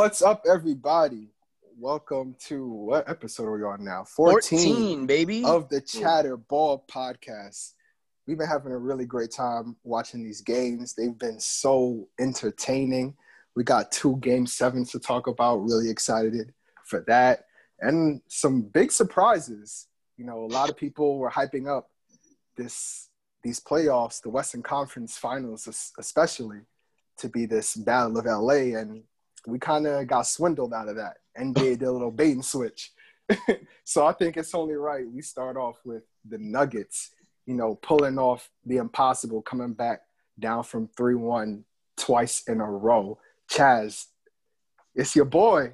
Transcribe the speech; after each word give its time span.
What's 0.00 0.22
up, 0.22 0.46
everybody? 0.48 1.28
Welcome 1.78 2.34
to 2.46 2.66
what 2.66 3.06
episode 3.06 3.44
are 3.44 3.58
we 3.58 3.64
on 3.64 3.84
now? 3.84 4.04
14, 4.04 4.58
14, 4.58 5.06
baby. 5.06 5.44
of 5.44 5.68
the 5.68 5.82
Chatter 5.82 6.38
Ball 6.38 6.86
podcast. 6.90 7.72
We've 8.26 8.38
been 8.38 8.48
having 8.48 8.72
a 8.72 8.78
really 8.78 9.04
great 9.04 9.30
time 9.30 9.76
watching 9.84 10.24
these 10.24 10.40
games. 10.40 10.94
They've 10.94 11.18
been 11.18 11.38
so 11.38 12.08
entertaining. 12.18 13.14
We 13.54 13.62
got 13.62 13.92
two 13.92 14.16
game 14.22 14.46
sevens 14.46 14.90
to 14.92 15.00
talk 15.00 15.26
about. 15.26 15.56
Really 15.56 15.90
excited 15.90 16.54
for 16.86 17.04
that. 17.06 17.44
And 17.80 18.22
some 18.26 18.62
big 18.62 18.92
surprises. 18.92 19.86
You 20.16 20.24
know, 20.24 20.44
a 20.44 20.46
lot 20.46 20.70
of 20.70 20.78
people 20.78 21.18
were 21.18 21.30
hyping 21.30 21.68
up 21.68 21.90
this 22.56 23.10
these 23.44 23.60
playoffs, 23.60 24.22
the 24.22 24.30
Western 24.30 24.62
Conference 24.62 25.18
Finals, 25.18 25.92
especially, 25.98 26.60
to 27.18 27.28
be 27.28 27.44
this 27.44 27.74
battle 27.74 28.16
of 28.16 28.24
LA, 28.24 28.78
and 28.80 29.02
we 29.46 29.58
kind 29.58 29.86
of 29.86 30.06
got 30.06 30.26
swindled 30.26 30.72
out 30.72 30.88
of 30.88 30.96
that. 30.96 31.18
NBA 31.38 31.54
did 31.78 31.82
a 31.82 31.92
little 31.92 32.10
bait 32.10 32.32
and 32.32 32.44
switch. 32.44 32.92
so 33.84 34.06
I 34.06 34.12
think 34.12 34.36
it's 34.36 34.54
only 34.54 34.74
right 34.74 35.04
we 35.08 35.22
start 35.22 35.56
off 35.56 35.78
with 35.84 36.02
the 36.28 36.38
Nuggets, 36.38 37.10
you 37.46 37.54
know, 37.54 37.76
pulling 37.76 38.18
off 38.18 38.50
the 38.64 38.78
impossible, 38.78 39.42
coming 39.42 39.72
back 39.72 40.00
down 40.38 40.64
from 40.64 40.88
3 40.96 41.14
1 41.14 41.64
twice 41.96 42.42
in 42.48 42.60
a 42.60 42.70
row. 42.70 43.18
Chaz, 43.50 44.06
it's 44.94 45.14
your 45.14 45.24
boy. 45.24 45.72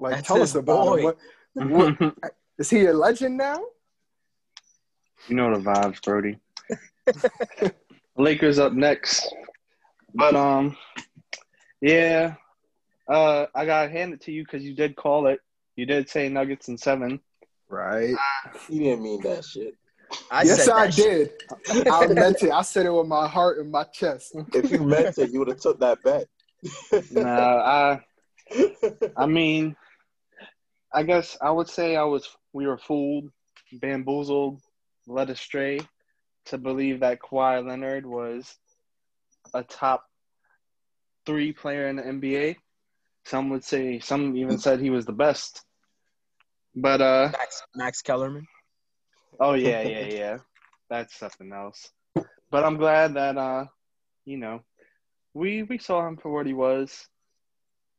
Like, 0.00 0.16
That's 0.16 0.28
tell 0.28 0.42
us 0.42 0.54
about 0.54 0.86
boy. 0.86 1.12
him. 1.54 1.70
What, 1.70 2.00
what, 2.00 2.14
is 2.58 2.70
he 2.70 2.86
a 2.86 2.92
legend 2.92 3.36
now? 3.36 3.60
You 5.28 5.36
know 5.36 5.56
the 5.56 5.62
vibes, 5.62 6.02
Brody. 6.02 6.38
Lakers 8.16 8.58
up 8.58 8.72
next. 8.72 9.32
But 10.14 10.34
um 10.34 10.76
yeah. 11.80 12.34
Uh 13.08 13.46
I 13.54 13.66
gotta 13.66 13.90
hand 13.90 14.14
it 14.14 14.20
to 14.22 14.32
you 14.32 14.44
because 14.44 14.64
you 14.64 14.74
did 14.74 14.96
call 14.96 15.26
it. 15.26 15.40
You 15.76 15.86
did 15.86 16.08
say 16.08 16.28
Nuggets 16.28 16.68
in 16.68 16.78
seven. 16.78 17.20
Right. 17.68 18.14
He 18.68 18.80
didn't 18.80 19.02
mean 19.02 19.22
that 19.22 19.44
shit. 19.44 19.74
I 20.30 20.42
yes, 20.42 20.64
said 20.64 20.74
I 20.74 20.86
that 20.86 20.94
shit. 20.94 21.42
did. 21.66 21.88
I 21.88 22.06
meant 22.06 22.42
it. 22.42 22.50
I 22.50 22.62
said 22.62 22.86
it 22.86 22.92
with 22.92 23.06
my 23.06 23.26
heart 23.26 23.58
and 23.58 23.70
my 23.70 23.84
chest. 23.84 24.36
If 24.54 24.70
you 24.70 24.80
meant 24.80 25.16
it, 25.18 25.32
you 25.32 25.38
would 25.38 25.48
have 25.48 25.60
took 25.60 25.80
that 25.80 26.02
bet. 26.02 26.28
no, 27.10 27.22
I 27.26 28.00
I 29.16 29.26
mean 29.26 29.74
I 30.92 31.02
guess 31.02 31.36
I 31.40 31.50
would 31.50 31.68
say 31.68 31.96
I 31.96 32.04
was 32.04 32.28
we 32.52 32.66
were 32.66 32.78
fooled, 32.78 33.30
bamboozled, 33.72 34.60
led 35.06 35.30
astray 35.30 35.80
to 36.46 36.58
believe 36.58 37.00
that 37.00 37.20
Kawhi 37.20 37.66
Leonard 37.66 38.04
was 38.04 38.54
a 39.54 39.62
top 39.62 40.04
three 41.24 41.52
player 41.52 41.88
in 41.88 41.96
the 41.96 42.02
NBA. 42.02 42.56
Some 43.24 43.50
would 43.50 43.64
say 43.64 44.00
some 44.00 44.36
even 44.36 44.58
said 44.58 44.80
he 44.80 44.90
was 44.90 45.06
the 45.06 45.12
best. 45.12 45.64
But 46.74 47.00
uh 47.00 47.30
Max, 47.32 47.62
Max 47.74 48.02
Kellerman. 48.02 48.46
Oh 49.40 49.54
yeah, 49.54 49.82
yeah, 49.82 50.06
yeah. 50.06 50.38
That's 50.90 51.16
something 51.16 51.52
else. 51.52 51.90
But 52.50 52.64
I'm 52.64 52.76
glad 52.76 53.14
that 53.14 53.38
uh, 53.38 53.64
you 54.24 54.36
know, 54.36 54.60
we 55.34 55.62
we 55.62 55.78
saw 55.78 56.06
him 56.06 56.16
for 56.16 56.30
what 56.30 56.46
he 56.46 56.52
was, 56.52 57.08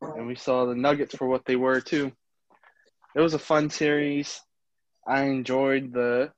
and 0.00 0.26
we 0.26 0.36
saw 0.36 0.66
the 0.66 0.74
Nuggets 0.74 1.16
for 1.16 1.26
what 1.26 1.44
they 1.44 1.56
were 1.56 1.80
too. 1.80 2.12
It 3.16 3.20
was 3.20 3.34
a 3.34 3.38
fun 3.38 3.70
series. 3.70 4.40
I 5.06 5.24
enjoyed 5.24 5.92
the 5.92 6.32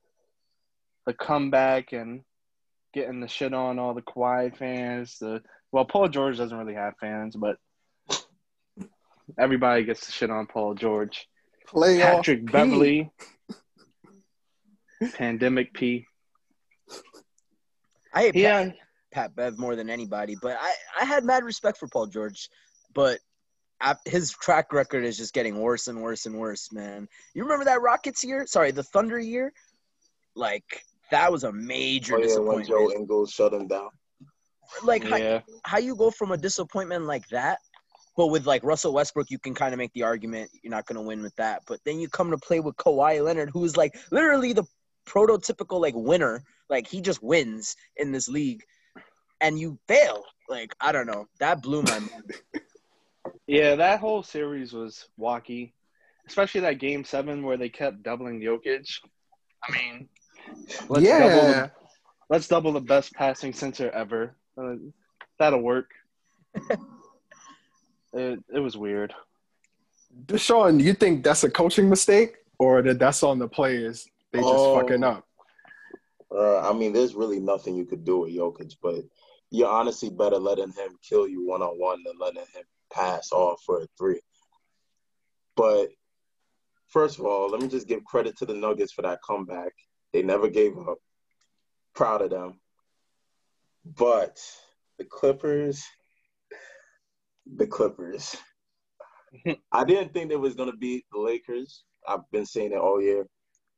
the 1.05 1.13
comeback 1.13 1.93
and 1.93 2.21
getting 2.93 3.21
the 3.21 3.27
shit 3.27 3.53
on 3.53 3.79
all 3.79 3.93
the 3.93 4.01
Kawhi 4.01 4.55
fans. 4.57 5.17
The 5.19 5.41
well, 5.71 5.85
Paul 5.85 6.09
George 6.09 6.37
doesn't 6.37 6.57
really 6.57 6.73
have 6.73 6.95
fans, 6.99 7.35
but 7.35 7.57
everybody 9.37 9.83
gets 9.83 10.05
to 10.05 10.11
shit 10.11 10.29
on 10.29 10.47
Paul 10.47 10.75
George. 10.75 11.27
Playoff 11.67 12.01
Patrick 12.01 12.45
P. 12.45 12.51
Beverley, 12.51 13.11
Pandemic 15.15 15.73
P. 15.73 16.05
I 18.13 18.21
hate 18.21 18.35
Yeah, 18.35 18.65
Pat, 18.65 18.75
Pat 19.11 19.35
Bev 19.35 19.59
more 19.59 19.75
than 19.75 19.89
anybody, 19.89 20.35
but 20.41 20.57
I, 20.59 20.73
I 21.01 21.05
had 21.05 21.23
mad 21.23 21.43
respect 21.43 21.77
for 21.77 21.87
Paul 21.87 22.07
George, 22.07 22.49
but 22.93 23.19
I, 23.81 23.95
his 24.05 24.31
track 24.31 24.73
record 24.73 25.03
is 25.03 25.17
just 25.17 25.33
getting 25.33 25.59
worse 25.59 25.87
and 25.87 26.01
worse 26.01 26.25
and 26.25 26.37
worse, 26.39 26.71
man. 26.71 27.07
You 27.33 27.43
remember 27.43 27.65
that 27.65 27.81
Rockets 27.81 28.23
year? 28.23 28.47
Sorry, 28.47 28.71
the 28.71 28.83
Thunder 28.83 29.19
year? 29.19 29.53
Like 30.35 30.83
that 31.11 31.31
was 31.31 31.43
a 31.43 31.51
major 31.51 32.15
Oh, 32.15 32.17
yeah, 32.17 32.23
when 32.23 32.27
disappointment. 32.59 32.67
Joe 32.69 32.91
Ingles 32.91 33.31
shut 33.31 33.53
him 33.53 33.67
down. 33.67 33.89
like 34.83 35.03
how, 35.03 35.43
how 35.63 35.77
you 35.77 35.95
go 35.95 36.11
from 36.11 36.31
a 36.31 36.37
disappointment 36.37 37.05
like 37.05 37.27
that, 37.29 37.59
but 38.17 38.27
with 38.27 38.47
like 38.47 38.63
Russell 38.63 38.93
Westbrook, 38.93 39.29
you 39.29 39.37
can 39.37 39.53
kind 39.53 39.73
of 39.73 39.77
make 39.77 39.93
the 39.93 40.01
argument 40.03 40.49
you're 40.63 40.71
not 40.71 40.87
going 40.87 40.95
to 40.95 41.07
win 41.07 41.21
with 41.21 41.35
that. 41.35 41.61
But 41.67 41.79
then 41.85 41.99
you 41.99 42.09
come 42.09 42.31
to 42.31 42.37
play 42.37 42.59
with 42.59 42.75
Kawhi 42.75 43.23
Leonard, 43.23 43.51
who 43.53 43.63
is 43.63 43.77
like 43.77 43.95
literally 44.11 44.53
the 44.53 44.65
prototypical 45.07 45.79
like 45.79 45.93
winner. 45.95 46.43
Like 46.67 46.87
he 46.87 46.99
just 46.99 47.23
wins 47.23 47.75
in 47.95 48.11
this 48.11 48.27
league, 48.27 48.63
and 49.39 49.57
you 49.57 49.77
fail. 49.87 50.23
Like 50.49 50.75
I 50.81 50.91
don't 50.91 51.05
know. 51.05 51.27
That 51.39 51.61
blew 51.61 51.83
my 51.83 51.99
mind. 51.99 52.33
Yeah, 53.45 53.75
that 53.75 53.99
whole 53.99 54.23
series 54.23 54.73
was 54.73 55.07
wacky, 55.19 55.71
especially 56.27 56.61
that 56.61 56.79
game 56.79 57.05
seven 57.05 57.43
where 57.43 57.55
they 57.55 57.69
kept 57.69 58.03
doubling 58.03 58.41
Jokic. 58.41 58.89
I 59.63 59.71
mean, 59.71 60.09
let's 60.89 61.05
double 61.05 61.05
yeah. 61.05 61.61
the, 61.61 61.71
let's 62.29 62.47
double 62.47 62.73
the 62.73 62.81
best 62.81 63.13
passing 63.13 63.53
center 63.53 63.89
ever. 63.91 64.35
Uh, 64.57 64.75
that'll 65.39 65.61
work. 65.61 65.91
it 68.17 68.39
it 68.53 68.59
was 68.59 68.75
weird. 68.77 69.13
Deshaun, 70.25 70.81
you 70.81 70.93
think 70.93 71.23
that's 71.23 71.43
a 71.43 71.49
coaching 71.49 71.89
mistake 71.89 72.37
or 72.59 72.81
that 72.81 72.99
that's 72.99 73.23
on 73.23 73.39
the 73.39 73.47
players? 73.47 74.07
They 74.31 74.39
just 74.39 74.53
Oh. 74.53 74.79
fucking 74.79 75.03
up. 75.03 75.23
Uh, 76.29 76.59
I 76.69 76.73
mean, 76.73 76.91
there's 76.91 77.15
really 77.15 77.39
nothing 77.39 77.75
you 77.75 77.85
could 77.85 78.03
do 78.03 78.19
with 78.19 78.33
Jokic, 78.33 78.75
but 78.81 79.03
you're 79.49 79.69
honestly 79.69 80.09
better 80.09 80.37
letting 80.37 80.71
him 80.71 80.97
kill 81.07 81.27
you 81.27 81.45
one 81.47 81.61
on 81.61 81.79
one 81.79 82.03
than 82.03 82.17
letting 82.19 82.41
him 82.53 82.63
pass 82.91 83.31
off 83.31 83.61
for 83.65 83.81
a 83.81 83.87
three. 83.97 84.19
But 85.55 85.87
first 86.87 87.17
of 87.19 87.25
all, 87.25 87.49
let 87.49 87.61
me 87.61 87.67
just 87.67 87.87
give 87.87 88.03
credit 88.03 88.37
to 88.37 88.45
the 88.45 88.53
Nuggets 88.53 88.91
for 88.91 89.03
that 89.03 89.21
comeback. 89.25 89.73
They 90.13 90.21
never 90.21 90.49
gave 90.49 90.77
up. 90.77 90.97
Proud 91.95 92.21
of 92.21 92.29
them. 92.29 92.59
But 93.85 94.37
the 94.97 95.05
Clippers, 95.05 95.83
the 97.55 97.67
Clippers. 97.67 98.35
I 99.71 99.83
didn't 99.83 100.13
think 100.13 100.29
they 100.29 100.35
was 100.35 100.55
gonna 100.55 100.75
beat 100.75 101.05
the 101.11 101.19
Lakers. 101.19 101.83
I've 102.07 102.29
been 102.31 102.45
saying 102.45 102.71
it 102.71 102.77
all 102.77 103.01
year. 103.01 103.27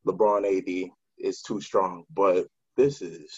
LeBron 0.06 0.46
AD 0.46 0.92
is 1.18 1.42
too 1.42 1.60
strong, 1.62 2.06
but 2.14 2.48
this 2.78 3.02
is 3.02 3.32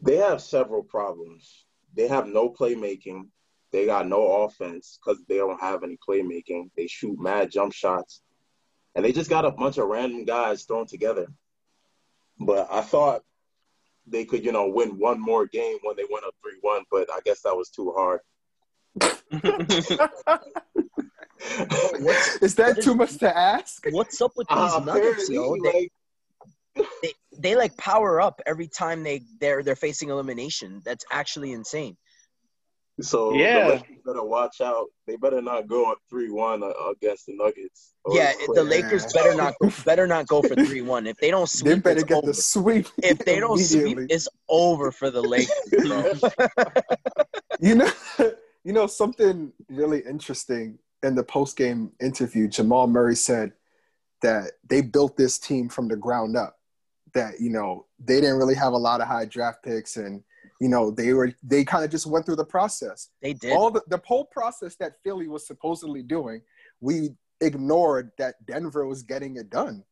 they 0.00 0.16
have 0.16 0.40
several 0.40 0.82
problems. 0.82 1.66
They 1.94 2.06
have 2.06 2.26
no 2.26 2.50
playmaking. 2.50 3.28
They 3.72 3.86
got 3.86 4.06
no 4.06 4.44
offense 4.44 4.98
because 4.98 5.22
they 5.28 5.36
don't 5.36 5.60
have 5.60 5.82
any 5.82 5.98
playmaking. 6.08 6.70
They 6.76 6.86
shoot 6.86 7.18
mad 7.18 7.50
jump 7.50 7.72
shots. 7.72 8.22
And 8.94 9.04
they 9.04 9.12
just 9.12 9.30
got 9.30 9.44
a 9.44 9.50
bunch 9.50 9.78
of 9.78 9.88
random 9.88 10.24
guys 10.24 10.64
thrown 10.64 10.86
together. 10.86 11.26
But 12.38 12.68
I 12.70 12.82
thought 12.82 13.22
they 14.06 14.24
could, 14.24 14.44
you 14.44 14.52
know, 14.52 14.68
win 14.68 14.98
one 14.98 15.20
more 15.20 15.46
game 15.46 15.78
when 15.82 15.96
they 15.96 16.04
went 16.10 16.24
up 16.24 16.34
3 16.42 16.58
1, 16.60 16.84
but 16.90 17.08
I 17.12 17.20
guess 17.24 17.42
that 17.42 17.56
was 17.56 17.68
too 17.68 17.92
hard. 17.96 18.20
What's 22.00 22.36
Is 22.42 22.54
that 22.56 22.68
what 22.68 22.78
is- 22.78 22.84
too 22.84 22.94
much 22.94 23.16
to 23.18 23.36
ask? 23.36 23.84
what's 23.90 24.20
up 24.20 24.32
with 24.36 24.48
these 24.48 24.56
Uh, 24.58 24.80
Nuggets, 24.84 25.28
yo? 25.30 25.54
apparently, 25.54 25.90
They, 26.74 26.82
like, 26.84 26.88
they 27.02 27.12
they 27.40 27.56
like 27.56 27.76
power 27.76 28.20
up 28.20 28.40
every 28.46 28.66
time 28.68 29.02
they 29.04 29.22
they're 29.40 29.62
they're 29.62 29.76
facing 29.76 30.08
elimination. 30.10 30.82
That's 30.84 31.04
actually 31.10 31.52
insane. 31.52 31.96
So 33.00 33.32
Yeah. 33.34 33.76
the 33.76 33.84
better 34.04 34.24
watch 34.24 34.60
out. 34.60 34.86
They 35.06 35.14
better 35.16 35.40
not 35.40 35.68
go 35.68 35.90
up 35.90 35.98
three 36.10 36.30
one 36.30 36.64
against 36.90 37.26
the 37.26 37.34
Nuggets. 37.36 37.94
Yeah, 38.10 38.32
quit. 38.32 38.56
the 38.56 38.64
Lakers 38.64 39.12
better 39.12 39.34
not 39.36 39.54
go, 39.60 39.70
better 39.84 40.06
not 40.08 40.26
go 40.26 40.42
for 40.42 40.56
three 40.56 40.82
one. 40.82 41.06
If 41.06 41.16
they 41.18 41.30
don't 41.30 41.48
sweep, 41.48 41.64
They 41.66 41.72
sweep, 41.74 41.84
better 41.84 42.00
it's 42.00 42.08
get 42.08 42.16
over. 42.18 42.26
the 42.26 42.34
sweep. 42.34 42.86
if 43.02 43.18
they 43.18 43.38
don't 43.38 43.58
sweep, 43.58 43.98
it's 44.10 44.26
over 44.48 44.90
for 44.90 45.10
the 45.10 45.22
Lakers. 45.22 46.20
You 47.60 47.74
know, 47.74 47.90
you 48.68 48.74
know 48.74 48.86
something 48.86 49.50
really 49.70 50.00
interesting 50.00 50.78
in 51.02 51.14
the 51.14 51.24
post 51.24 51.56
game 51.56 51.90
interview. 52.02 52.46
Jamal 52.46 52.86
Murray 52.86 53.16
said 53.16 53.54
that 54.20 54.52
they 54.68 54.82
built 54.82 55.16
this 55.16 55.38
team 55.38 55.70
from 55.70 55.88
the 55.88 55.96
ground 55.96 56.36
up. 56.36 56.58
That 57.14 57.40
you 57.40 57.48
know 57.48 57.86
they 57.98 58.20
didn't 58.20 58.36
really 58.36 58.54
have 58.56 58.74
a 58.74 58.76
lot 58.76 59.00
of 59.00 59.08
high 59.08 59.24
draft 59.24 59.62
picks, 59.62 59.96
and 59.96 60.22
you 60.60 60.68
know 60.68 60.90
they 60.90 61.14
were 61.14 61.32
they 61.42 61.64
kind 61.64 61.82
of 61.82 61.90
just 61.90 62.06
went 62.06 62.26
through 62.26 62.36
the 62.36 62.44
process. 62.44 63.08
They 63.22 63.32
did. 63.32 63.56
All 63.56 63.70
the 63.70 63.80
the 63.88 64.02
whole 64.04 64.26
process 64.26 64.76
that 64.76 64.96
Philly 65.02 65.28
was 65.28 65.46
supposedly 65.46 66.02
doing, 66.02 66.42
we 66.78 67.16
ignored 67.40 68.10
that 68.18 68.44
Denver 68.44 68.86
was 68.86 69.02
getting 69.02 69.36
it 69.36 69.48
done. 69.48 69.82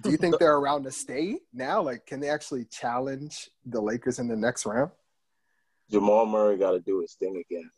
Do 0.00 0.10
you 0.10 0.16
think 0.22 0.38
they're 0.38 0.56
around 0.56 0.84
to 0.84 0.90
stay 0.90 1.40
now? 1.52 1.82
Like, 1.82 2.06
can 2.06 2.18
they 2.18 2.30
actually 2.30 2.64
challenge 2.64 3.50
the 3.66 3.82
Lakers 3.82 4.20
in 4.20 4.26
the 4.26 4.36
next 4.36 4.64
round? 4.64 4.90
Jamal 5.90 6.26
Murray 6.26 6.56
got 6.56 6.72
to 6.72 6.80
do 6.80 7.00
his 7.00 7.14
thing 7.14 7.42
again. 7.48 7.70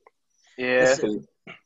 Yeah. 0.57 0.97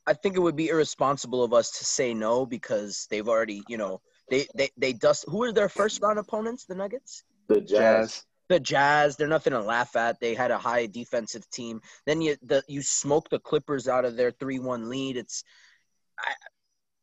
I 0.07 0.13
think 0.13 0.35
it 0.35 0.39
would 0.39 0.55
be 0.55 0.69
irresponsible 0.69 1.43
of 1.43 1.53
us 1.53 1.71
to 1.77 1.85
say 1.85 2.13
no 2.13 2.45
because 2.45 3.07
they've 3.09 3.27
already, 3.27 3.61
you 3.67 3.77
know, 3.77 4.01
they 4.29 4.47
they 4.55 4.69
they 4.77 4.93
dust. 4.93 5.25
Who 5.27 5.43
are 5.43 5.53
their 5.53 5.69
first 5.69 6.01
round 6.01 6.19
opponents? 6.19 6.65
The 6.65 6.75
Nuggets. 6.75 7.23
The 7.47 7.61
Jazz. 7.61 7.69
Jazz. 7.69 8.25
the 8.49 8.59
Jazz, 8.59 9.15
they're 9.15 9.27
nothing 9.27 9.53
to 9.53 9.61
laugh 9.61 9.95
at. 9.95 10.19
They 10.19 10.33
had 10.33 10.51
a 10.51 10.57
high 10.57 10.87
defensive 10.87 11.49
team. 11.49 11.81
Then 12.05 12.21
you 12.21 12.35
the 12.41 12.63
you 12.67 12.81
smoke 12.81 13.29
the 13.29 13.39
Clippers 13.39 13.87
out 13.87 14.05
of 14.05 14.17
their 14.17 14.31
three 14.31 14.59
one 14.59 14.89
lead. 14.89 15.17
It's 15.17 15.43
I 16.19 16.33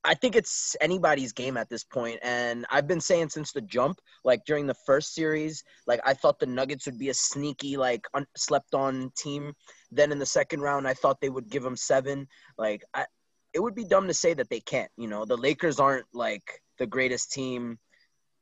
I 0.07 0.15
think 0.15 0.37
it's 0.37 0.77
anybody's 0.81 1.33
game 1.33 1.57
at 1.57 1.69
this 1.69 1.83
point. 1.83 2.21
And 2.23 2.65
I've 2.71 2.87
been 2.87 3.01
saying 3.01 3.31
since 3.31 3.51
the 3.53 3.61
jump, 3.61 3.99
like 4.25 4.45
during 4.47 4.67
the 4.67 4.77
first 4.87 5.15
series, 5.15 5.65
like 5.87 6.01
I 6.05 6.15
thought 6.15 6.39
the 6.39 6.47
Nuggets 6.47 6.87
would 6.87 6.99
be 6.99 7.09
a 7.09 7.15
sneaky, 7.15 7.77
like 7.77 8.07
un- 8.15 8.27
slept 8.37 8.75
on 8.75 9.11
team. 9.17 9.53
Then 9.91 10.13
in 10.13 10.19
the 10.19 10.27
second 10.27 10.61
round, 10.61 10.87
I 10.87 10.95
thought 10.95 11.21
they 11.21 11.29
would 11.29 11.51
give 11.51 11.65
them 11.65 11.77
seven. 11.77 12.29
Like 12.57 12.85
I, 12.95 13.07
it 13.53 13.61
would 13.61 13.75
be 13.75 13.85
dumb 13.85 14.07
to 14.07 14.15
say 14.15 14.33
that 14.35 14.49
they 14.49 14.61
can't. 14.61 14.91
You 14.97 15.09
know, 15.09 15.25
the 15.25 15.37
Lakers 15.37 15.81
aren't 15.81 16.07
like 16.15 16.63
the 16.79 16.87
greatest 16.87 17.33
team. 17.33 17.79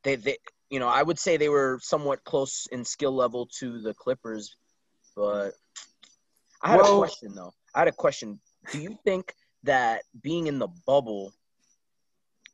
They 0.02 0.16
they 0.16 0.36
you 0.68 0.80
know, 0.80 0.88
I 0.88 1.02
would 1.02 1.18
say 1.18 1.36
they 1.36 1.48
were 1.48 1.78
somewhat 1.82 2.24
close 2.24 2.66
in 2.72 2.84
skill 2.84 3.12
level 3.12 3.46
to 3.58 3.80
the 3.80 3.94
Clippers, 3.94 4.54
but 5.16 5.52
I 6.62 6.70
had 6.72 6.80
Well- 6.80 6.96
a 6.96 6.98
question 6.98 7.34
though. 7.34 7.52
I 7.74 7.80
had 7.80 7.88
a 7.88 7.92
question. 7.92 8.38
Do 8.70 8.80
you 8.80 8.98
think 9.04 9.34
that 9.64 10.02
being 10.22 10.46
in 10.46 10.58
the 10.58 10.68
bubble 10.86 11.32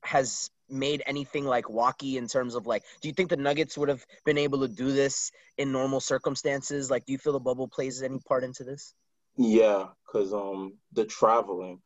has 0.03 0.51
made 0.69 1.03
anything 1.07 1.45
like 1.45 1.65
wacky 1.65 2.15
in 2.15 2.29
terms 2.29 2.55
of 2.55 2.67
like 2.67 2.85
do 3.01 3.09
you 3.09 3.15
think 3.15 3.29
the 3.29 3.37
Nuggets 3.37 3.77
would 3.77 3.89
have 3.89 4.05
been 4.25 4.39
able 4.39 4.61
to 4.61 4.69
do 4.69 4.93
this 4.93 5.33
in 5.59 5.73
normal 5.73 6.01
circumstances? 6.01 6.91
Like 6.91 7.05
do 7.07 7.13
you 7.13 7.19
feel 7.19 7.33
the 7.33 7.41
bubble 7.41 7.69
plays 7.69 8.03
any 8.03 8.19
part 8.21 8.45
into 8.45 8.65
this? 8.65 8.95
Yeah, 9.37 9.87
because 10.07 10.33
um 10.33 10.75
the 10.93 11.05
traveling, 11.05 11.81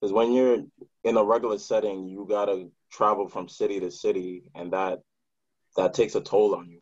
because 0.00 0.12
when 0.12 0.32
you're 0.32 0.58
in 1.04 1.16
a 1.16 1.24
regular 1.24 1.58
setting, 1.58 2.06
you 2.06 2.26
gotta 2.28 2.68
travel 2.90 3.28
from 3.28 3.48
city 3.48 3.80
to 3.80 3.90
city, 3.90 4.50
and 4.54 4.72
that 4.72 5.00
that 5.76 5.94
takes 5.94 6.14
a 6.14 6.20
toll 6.20 6.54
on 6.54 6.68
you, 6.68 6.80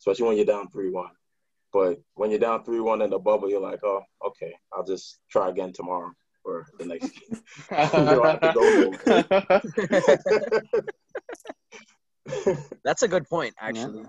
especially 0.00 0.26
when 0.26 0.36
you're 0.36 0.46
down 0.46 0.68
three 0.68 0.90
one. 0.90 1.12
But 1.72 2.02
when 2.14 2.30
you're 2.30 2.38
down 2.38 2.64
three 2.64 2.80
one 2.80 3.00
in 3.00 3.10
the 3.10 3.18
bubble, 3.18 3.48
you're 3.48 3.60
like, 3.60 3.80
oh, 3.82 4.02
okay, 4.26 4.54
I'll 4.72 4.84
just 4.84 5.18
try 5.30 5.48
again 5.48 5.72
tomorrow 5.72 6.12
or 6.44 6.66
the 6.78 6.86
next 6.86 7.10
game. 7.10 7.42
don't 7.70 8.24
have 8.24 8.40
to 8.40 8.52
go 8.52 8.92
That's 12.84 13.02
a 13.02 13.08
good 13.08 13.28
point, 13.28 13.54
actually. 13.60 14.04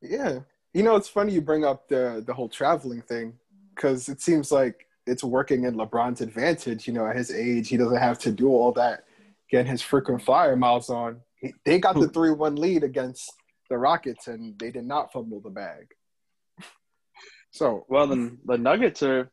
Yeah. 0.00 0.40
You 0.74 0.82
know, 0.82 0.96
it's 0.96 1.08
funny 1.08 1.32
you 1.32 1.40
bring 1.40 1.64
up 1.64 1.88
the 1.88 2.22
the 2.26 2.34
whole 2.34 2.48
traveling 2.48 3.02
thing 3.02 3.34
because 3.74 4.08
it 4.08 4.20
seems 4.20 4.50
like 4.50 4.86
it's 5.06 5.24
working 5.24 5.64
in 5.64 5.74
LeBron's 5.74 6.20
advantage. 6.20 6.86
You 6.86 6.94
know, 6.94 7.06
at 7.06 7.16
his 7.16 7.30
age, 7.30 7.68
he 7.68 7.76
doesn't 7.76 7.96
have 7.96 8.18
to 8.20 8.32
do 8.32 8.48
all 8.48 8.72
that, 8.72 9.04
getting 9.50 9.70
his 9.70 9.82
freaking 9.82 10.20
flyer 10.20 10.56
miles 10.56 10.90
on. 10.90 11.20
He, 11.36 11.54
they 11.64 11.78
got 11.78 11.94
the 11.94 12.06
hmm. 12.06 12.12
three 12.12 12.30
one 12.30 12.56
lead 12.56 12.84
against 12.84 13.32
the 13.68 13.78
Rockets, 13.78 14.28
and 14.28 14.58
they 14.58 14.70
did 14.70 14.84
not 14.84 15.12
fumble 15.12 15.40
the 15.40 15.50
bag. 15.50 15.88
So 17.54 17.84
well, 17.86 18.06
the 18.06 18.38
the 18.46 18.56
Nuggets 18.56 19.02
are 19.02 19.30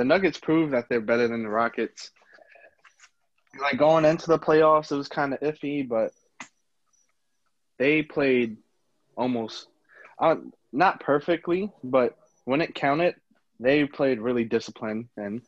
the 0.00 0.04
Nuggets 0.06 0.38
prove 0.38 0.70
that 0.70 0.86
they're 0.88 1.02
better 1.02 1.28
than 1.28 1.42
the 1.42 1.50
Rockets. 1.50 2.10
Like 3.60 3.76
going 3.76 4.06
into 4.06 4.28
the 4.28 4.38
playoffs, 4.38 4.90
it 4.90 4.96
was 4.96 5.08
kind 5.08 5.34
of 5.34 5.40
iffy, 5.40 5.86
but 5.86 6.12
they 7.78 8.00
played 8.02 8.56
almost 9.14 9.68
uh, 10.18 10.36
not 10.72 11.00
perfectly, 11.00 11.70
but 11.84 12.16
when 12.46 12.62
it 12.62 12.74
counted, 12.74 13.14
they 13.58 13.84
played 13.84 14.22
really 14.22 14.44
disciplined 14.44 15.10
and 15.18 15.42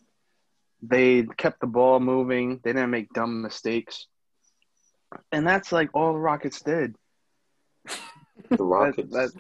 they 0.83 1.23
kept 1.39 1.61
the 1.63 1.67
ball 1.67 1.99
moving. 1.99 2.61
They 2.63 2.75
didn't 2.75 2.91
make 2.91 3.11
dumb 3.15 3.41
mistakes, 3.41 4.07
and 5.33 5.47
that's 5.47 5.73
like 5.73 5.89
all 5.95 6.13
the 6.13 6.19
Rockets 6.19 6.61
did. 6.61 6.95
the 8.51 8.59
That, 8.59 8.63
Rockets. 8.65 9.15
that, 9.15 9.31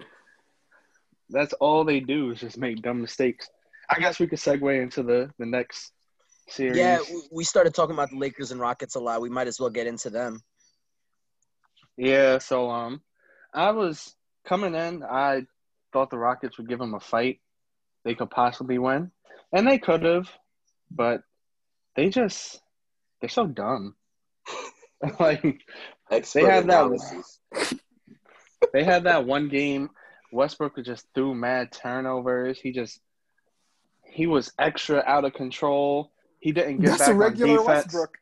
that's 1.28 1.52
all 1.52 1.84
they 1.84 2.00
do 2.00 2.30
is 2.30 2.40
just 2.40 2.56
make 2.56 2.80
dumb 2.80 3.02
mistakes. 3.02 3.50
I 3.94 3.98
guess 4.00 4.18
we 4.18 4.26
could 4.26 4.38
segue 4.38 4.82
into 4.82 5.02
the, 5.02 5.30
the 5.38 5.46
next 5.46 5.92
series. 6.48 6.76
Yeah, 6.76 6.98
we- 7.30 7.44
started 7.44 7.74
talking 7.74 7.94
about 7.94 8.10
the 8.10 8.16
Lakers 8.18 8.50
and 8.50 8.60
Rockets 8.60 8.94
a 8.94 9.00
lot. 9.00 9.20
We 9.20 9.28
might 9.28 9.48
as 9.48 9.60
well 9.60 9.70
get 9.70 9.86
into 9.86 10.10
them. 10.10 10.40
Yeah, 11.96 12.38
so 12.38 12.70
um, 12.70 13.02
I 13.52 13.70
was 13.72 14.14
coming 14.46 14.74
in. 14.74 15.02
I 15.02 15.42
thought 15.92 16.10
the 16.10 16.18
Rockets 16.18 16.56
would 16.58 16.68
give 16.68 16.78
them 16.78 16.94
a 16.94 17.00
fight. 17.00 17.40
They 18.04 18.14
could 18.14 18.30
possibly 18.30 18.78
win, 18.78 19.10
and 19.52 19.66
they 19.68 19.78
could 19.78 20.02
have, 20.02 20.28
but 20.90 21.22
they 21.94 22.08
just 22.08 22.60
they're 23.20 23.28
so 23.28 23.46
dumb. 23.46 23.94
like 25.20 25.60
Expert 26.10 26.40
they 26.40 26.50
had 26.50 26.66
that- 26.66 27.24
they 28.72 28.84
had 28.84 29.04
that 29.04 29.26
one 29.26 29.48
game. 29.48 29.90
Westbrook 30.32 30.82
just 30.82 31.06
threw 31.14 31.34
mad 31.34 31.70
turnovers. 31.72 32.58
He 32.58 32.72
just 32.72 32.98
he 34.12 34.26
was 34.26 34.52
extra 34.58 35.02
out 35.06 35.24
of 35.24 35.32
control. 35.32 36.12
He 36.38 36.52
didn't 36.52 36.80
get 36.80 36.90
that's 36.90 37.00
back 37.00 37.08
a 37.08 37.14
regular 37.14 37.60
on 37.60 37.66
defense. 37.66 37.84
Westbrook. 37.86 38.18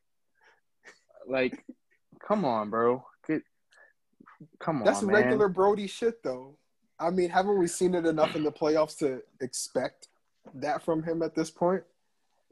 Like, 1.29 1.65
come 2.27 2.45
on, 2.45 2.71
bro. 2.71 3.05
Get, 3.27 3.43
come 4.61 4.83
That's 4.85 5.01
on, 5.03 5.07
man. 5.07 5.23
regular 5.23 5.49
Brody 5.49 5.89
shit, 5.89 6.23
though. 6.23 6.57
I 6.99 7.11
mean, 7.11 7.31
haven't 7.31 7.59
we 7.59 7.67
seen 7.67 7.95
it 7.95 8.07
enough 8.07 8.37
in 8.37 8.45
the 8.45 8.53
playoffs 8.53 8.99
to 8.99 9.23
expect 9.41 10.09
that 10.55 10.85
from 10.85 11.03
him 11.03 11.23
at 11.23 11.35
this 11.35 11.51
point? 11.51 11.83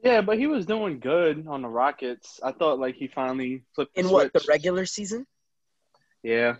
Yeah, 0.03 0.21
but 0.21 0.37
he 0.37 0.47
was 0.47 0.65
doing 0.65 0.99
good 0.99 1.45
on 1.47 1.61
the 1.61 1.67
Rockets. 1.67 2.39
I 2.43 2.51
thought 2.51 2.79
like 2.79 2.95
he 2.95 3.07
finally 3.07 3.63
flipped 3.75 3.95
the 3.95 4.01
In 4.01 4.09
what 4.09 4.33
the 4.33 4.43
regular 4.49 4.85
season? 4.85 5.25
Yeah, 6.23 6.55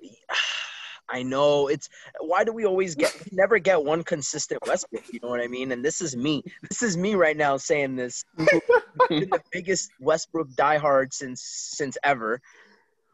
I 1.08 1.22
know 1.22 1.68
it's 1.68 1.88
why 2.20 2.44
do 2.44 2.52
we 2.52 2.66
always 2.66 2.94
get 2.94 3.14
we 3.24 3.36
never 3.36 3.58
get 3.58 3.82
one 3.82 4.02
consistent 4.02 4.66
Westbrook? 4.66 5.04
You 5.12 5.20
know 5.22 5.28
what 5.28 5.40
I 5.40 5.46
mean? 5.46 5.72
And 5.72 5.84
this 5.84 6.00
is 6.00 6.16
me. 6.16 6.42
This 6.68 6.82
is 6.82 6.96
me 6.96 7.14
right 7.14 7.36
now 7.36 7.56
saying 7.56 7.96
this. 7.96 8.24
been 8.36 9.30
the 9.30 9.42
biggest 9.52 9.90
Westbrook 10.00 10.48
diehard 10.50 11.12
since 11.12 11.42
since 11.42 11.96
ever. 12.02 12.40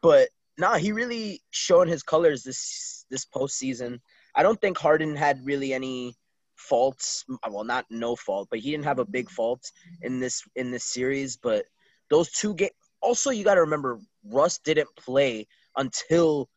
But 0.01 0.29
nah, 0.57 0.75
he 0.75 0.91
really 0.91 1.41
showing 1.51 1.87
his 1.87 2.03
colors 2.03 2.43
this 2.43 3.05
this 3.09 3.25
postseason. 3.25 3.99
I 4.35 4.43
don't 4.43 4.59
think 4.59 4.77
Harden 4.77 5.15
had 5.15 5.45
really 5.45 5.73
any 5.73 6.15
faults. 6.55 7.25
Well, 7.49 7.63
not 7.63 7.85
no 7.89 8.15
fault, 8.15 8.47
but 8.49 8.59
he 8.59 8.71
didn't 8.71 8.85
have 8.85 8.99
a 8.99 9.05
big 9.05 9.29
fault 9.29 9.71
in 10.01 10.19
this 10.19 10.41
in 10.55 10.71
this 10.71 10.85
series. 10.85 11.37
But 11.37 11.65
those 12.09 12.31
two 12.31 12.53
games. 12.55 12.71
Also, 13.01 13.31
you 13.31 13.43
got 13.43 13.55
to 13.55 13.61
remember, 13.61 13.99
Russ 14.23 14.59
didn't 14.59 14.87
play 14.95 15.45
until 15.75 16.47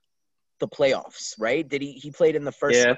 the 0.60 0.68
playoffs, 0.68 1.34
right? 1.38 1.66
Did 1.68 1.82
he? 1.82 1.92
He 1.92 2.10
played 2.10 2.36
in 2.36 2.44
the 2.44 2.52
first 2.52 2.78
yeah. 2.78 2.94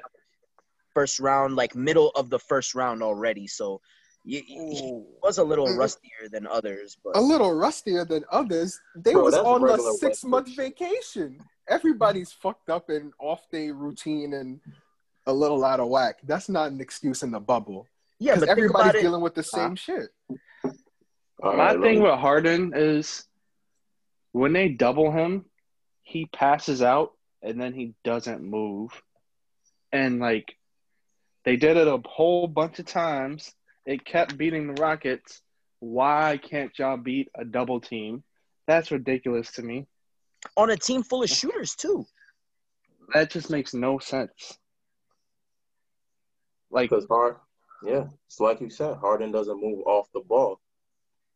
first 0.95 1.21
round, 1.21 1.57
like 1.57 1.75
middle 1.75 2.11
of 2.11 2.31
the 2.31 2.39
first 2.39 2.75
round 2.75 3.03
already. 3.03 3.47
So 3.47 3.81
y- 4.25 4.43
y- 4.49 4.75
he 4.75 5.03
was 5.23 5.39
a 5.39 5.45
little 5.45 5.67
rustier 5.77 6.29
than 6.31 6.47
others, 6.47 6.97
but 7.05 7.17
A 7.17 7.21
little 7.21 7.53
rustier 7.55 8.05
than 8.05 8.25
others. 8.31 8.79
They 8.97 9.13
Bro, 9.13 9.25
was 9.25 9.35
on 9.35 9.69
a 9.69 9.79
six 9.99 10.25
month 10.25 10.49
Westbrook 10.49 10.67
vacation. 10.79 11.39
Everybody's 11.69 12.33
fucked 12.33 12.71
up 12.71 12.89
and 12.89 13.13
off 13.21 13.49
day 13.51 13.71
routine 13.71 14.33
and 14.35 14.61
a 15.27 15.33
little 15.33 15.65
out 15.65 15.81
of 15.81 15.89
whack. 15.89 16.17
That's 16.25 16.49
not 16.49 16.71
an 16.73 16.81
excuse 16.81 17.23
in 17.23 17.31
the 17.31 17.41
bubble. 17.41 17.87
yeah, 18.19 18.35
Because 18.35 18.47
but 18.47 18.51
everybody's 18.51 19.03
dealing 19.03 19.21
with 19.21 19.35
the 19.35 19.43
same 19.43 19.77
shit. 19.77 20.09
All 21.43 21.55
My 21.57 21.77
thing 21.77 22.01
with 22.03 22.19
Harden 22.19 22.73
is 22.75 23.25
when 24.33 24.53
they 24.53 24.71
double 24.71 25.13
him, 25.13 25.45
he 26.03 26.27
passes 26.27 26.81
out 26.83 27.13
and 27.43 27.61
then 27.61 27.73
he 27.75 27.95
doesn't 28.05 28.43
move. 28.43 28.91
And 29.93 30.21
like 30.21 30.55
they 31.45 31.57
did 31.57 31.77
it 31.77 31.89
a 31.89 32.01
whole 32.07 32.47
bunch 32.47 32.79
of 32.79 32.87
times. 32.87 33.53
It 33.87 34.05
kept 34.05 34.37
beating 34.37 34.67
the 34.73 34.81
Rockets. 34.81 35.43
Why 35.81 36.39
can't 36.43 36.77
y'all 36.79 36.97
beat 36.97 37.29
a 37.35 37.45
double 37.45 37.81
team? 37.81 38.23
That's 38.67 38.91
ridiculous 38.91 39.53
to 39.53 39.63
me. 39.63 39.87
on 40.57 40.71
a 40.71 40.77
team 40.77 41.03
full 41.03 41.23
of 41.23 41.31
shooters 41.31 41.75
too. 41.75 42.07
That 43.15 43.31
just 43.31 43.51
makes 43.51 43.75
no 43.75 43.99
sense. 43.99 44.59
Like 46.71 46.91
Because 46.91 47.07
Hard, 47.07 47.37
yeah, 47.83 48.07
it's 48.27 48.41
like 48.41 48.61
you 48.61 48.71
said, 48.71 48.97
Harden 48.99 49.33
doesn't 49.33 49.61
move 49.61 49.87
off 49.87 50.09
the 50.13 50.21
ball, 50.21 50.61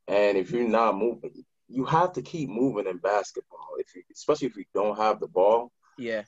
and 0.09 0.37
if 0.37 0.51
you're 0.51 0.69
not 0.69 0.97
moving, 0.97 1.45
you 1.69 1.85
have 1.87 2.13
to 2.15 2.23
keep 2.23 2.51
moving 2.51 2.87
in 2.87 2.99
basketball. 2.99 3.69
If 3.79 3.95
you, 3.95 4.03
especially 4.15 4.49
if 4.49 4.57
you 4.57 4.65
don't 4.75 4.99
have 4.99 5.21
the 5.21 5.29
ball, 5.29 5.73
Yeah, 5.99 6.23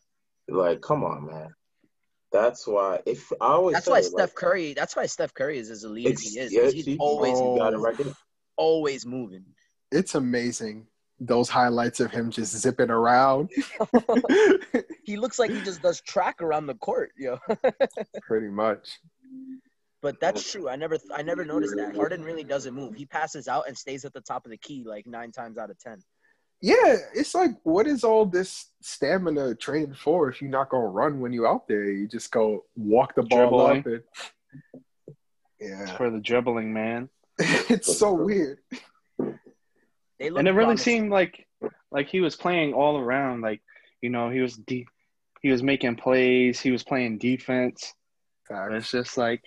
like, 0.49 0.81
come 0.81 1.05
on, 1.05 1.27
man. 1.27 1.55
That's 2.33 2.67
why 2.67 3.01
if 3.07 3.33
I 3.41 3.47
always 3.47 3.75
that's 3.75 3.87
say, 3.87 3.93
why 3.93 3.99
like, 3.99 4.05
Steph 4.07 4.35
Curry. 4.35 4.75
That's 4.75 4.97
why 4.97 5.07
Steph 5.07 5.35
Curry 5.35 5.59
is 5.59 5.71
as 5.71 5.85
elite 5.85 6.09
as 6.13 6.21
he 6.21 6.39
is. 6.39 6.53
yeah, 6.53 6.63
'cause 6.63 6.73
he's 6.73 6.85
see? 6.85 6.97
always 6.99 7.37
Oh. 7.39 7.53
you 7.55 7.59
got 7.61 7.73
it 7.73 7.77
right 7.79 7.97
there. 7.97 8.13
always 8.57 9.07
moving. 9.07 9.45
It's 9.93 10.15
amazing. 10.17 10.89
Those 11.21 11.49
highlights 11.49 12.01
of 12.01 12.11
him 12.11 12.31
just 12.33 12.57
zipping 12.57 12.91
around. 12.91 13.51
He 15.05 15.17
looks 15.19 15.39
like 15.39 15.51
he 15.51 15.61
just 15.61 15.83
does 15.83 16.01
track 16.01 16.41
around 16.43 16.67
the 16.67 16.75
court, 16.77 17.13
yo. 17.19 17.39
Pretty 18.23 18.49
much. 18.49 18.99
But 20.01 20.19
that's 20.19 20.51
true. 20.51 20.69
I 20.69 20.77
never 20.77 20.97
I 21.15 21.23
never 21.23 21.45
noticed 21.45 21.77
that. 21.77 21.95
Harden 21.95 22.25
really 22.25 22.43
doesn't 22.43 22.75
move. 22.75 22.95
He 22.95 23.05
passes 23.07 23.47
out 23.47 23.69
and 23.69 23.77
stays 23.77 24.05
at 24.05 24.13
the 24.15 24.21
top 24.23 24.45
of 24.47 24.51
the 24.51 24.57
key 24.59 24.83
like 24.87 25.07
nine 25.07 25.31
times 25.31 25.59
out 25.59 25.71
of 25.71 25.79
ten. 25.79 25.99
Yeah, 26.65 26.97
it's 27.15 27.35
like, 27.35 27.51
what 27.63 27.87
is 27.87 28.05
all 28.05 28.25
this 28.25 28.71
stamina 28.81 29.55
training 29.57 29.93
for 29.93 30.31
if 30.31 30.41
you're 30.41 30.51
not 30.51 30.71
gonna 30.71 30.87
run 30.87 31.21
when 31.21 31.31
you're 31.31 31.47
out 31.47 31.69
there? 31.69 31.91
You 31.91 32.09
just 32.09 32.33
go 32.33 32.65
walk 32.75 33.15
the 33.15 33.23
ball 33.23 33.67
up 33.67 33.83
Dribbling. 33.83 34.03
and 35.61 35.79
yeah, 35.89 35.97
for 35.99 36.09
the 36.09 36.21
dribbling, 36.21 36.73
man. 36.73 37.11
it's 37.39 37.99
so 37.99 38.15
weird. 38.15 38.61
They 40.19 40.31
look 40.31 40.39
and 40.39 40.49
it 40.49 40.53
really 40.53 40.79
seemed 40.79 41.11
like 41.11 41.47
like 41.91 42.09
he 42.09 42.23
was 42.23 42.35
playing 42.35 42.73
all 42.73 42.97
around. 42.97 43.43
Like 43.43 43.61
you 44.01 44.09
know, 44.09 44.31
he 44.31 44.41
was 44.41 44.57
deep. 44.57 44.89
He 45.43 45.51
was 45.51 45.63
making 45.63 45.97
plays. 45.97 46.61
He 46.61 46.71
was 46.71 46.83
playing 46.83 47.19
defense. 47.19 47.93
But 48.49 48.73
it's 48.73 48.91
just 48.91 49.19
like 49.19 49.43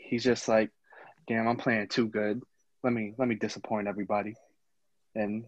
he's 0.00 0.24
just 0.24 0.48
like, 0.48 0.70
damn, 1.28 1.46
I'm 1.46 1.56
playing 1.56 1.86
too 1.86 2.08
good. 2.08 2.42
Let 2.82 2.92
me 2.92 3.14
let 3.16 3.28
me 3.28 3.36
disappoint 3.36 3.86
everybody. 3.86 4.34
And 5.14 5.44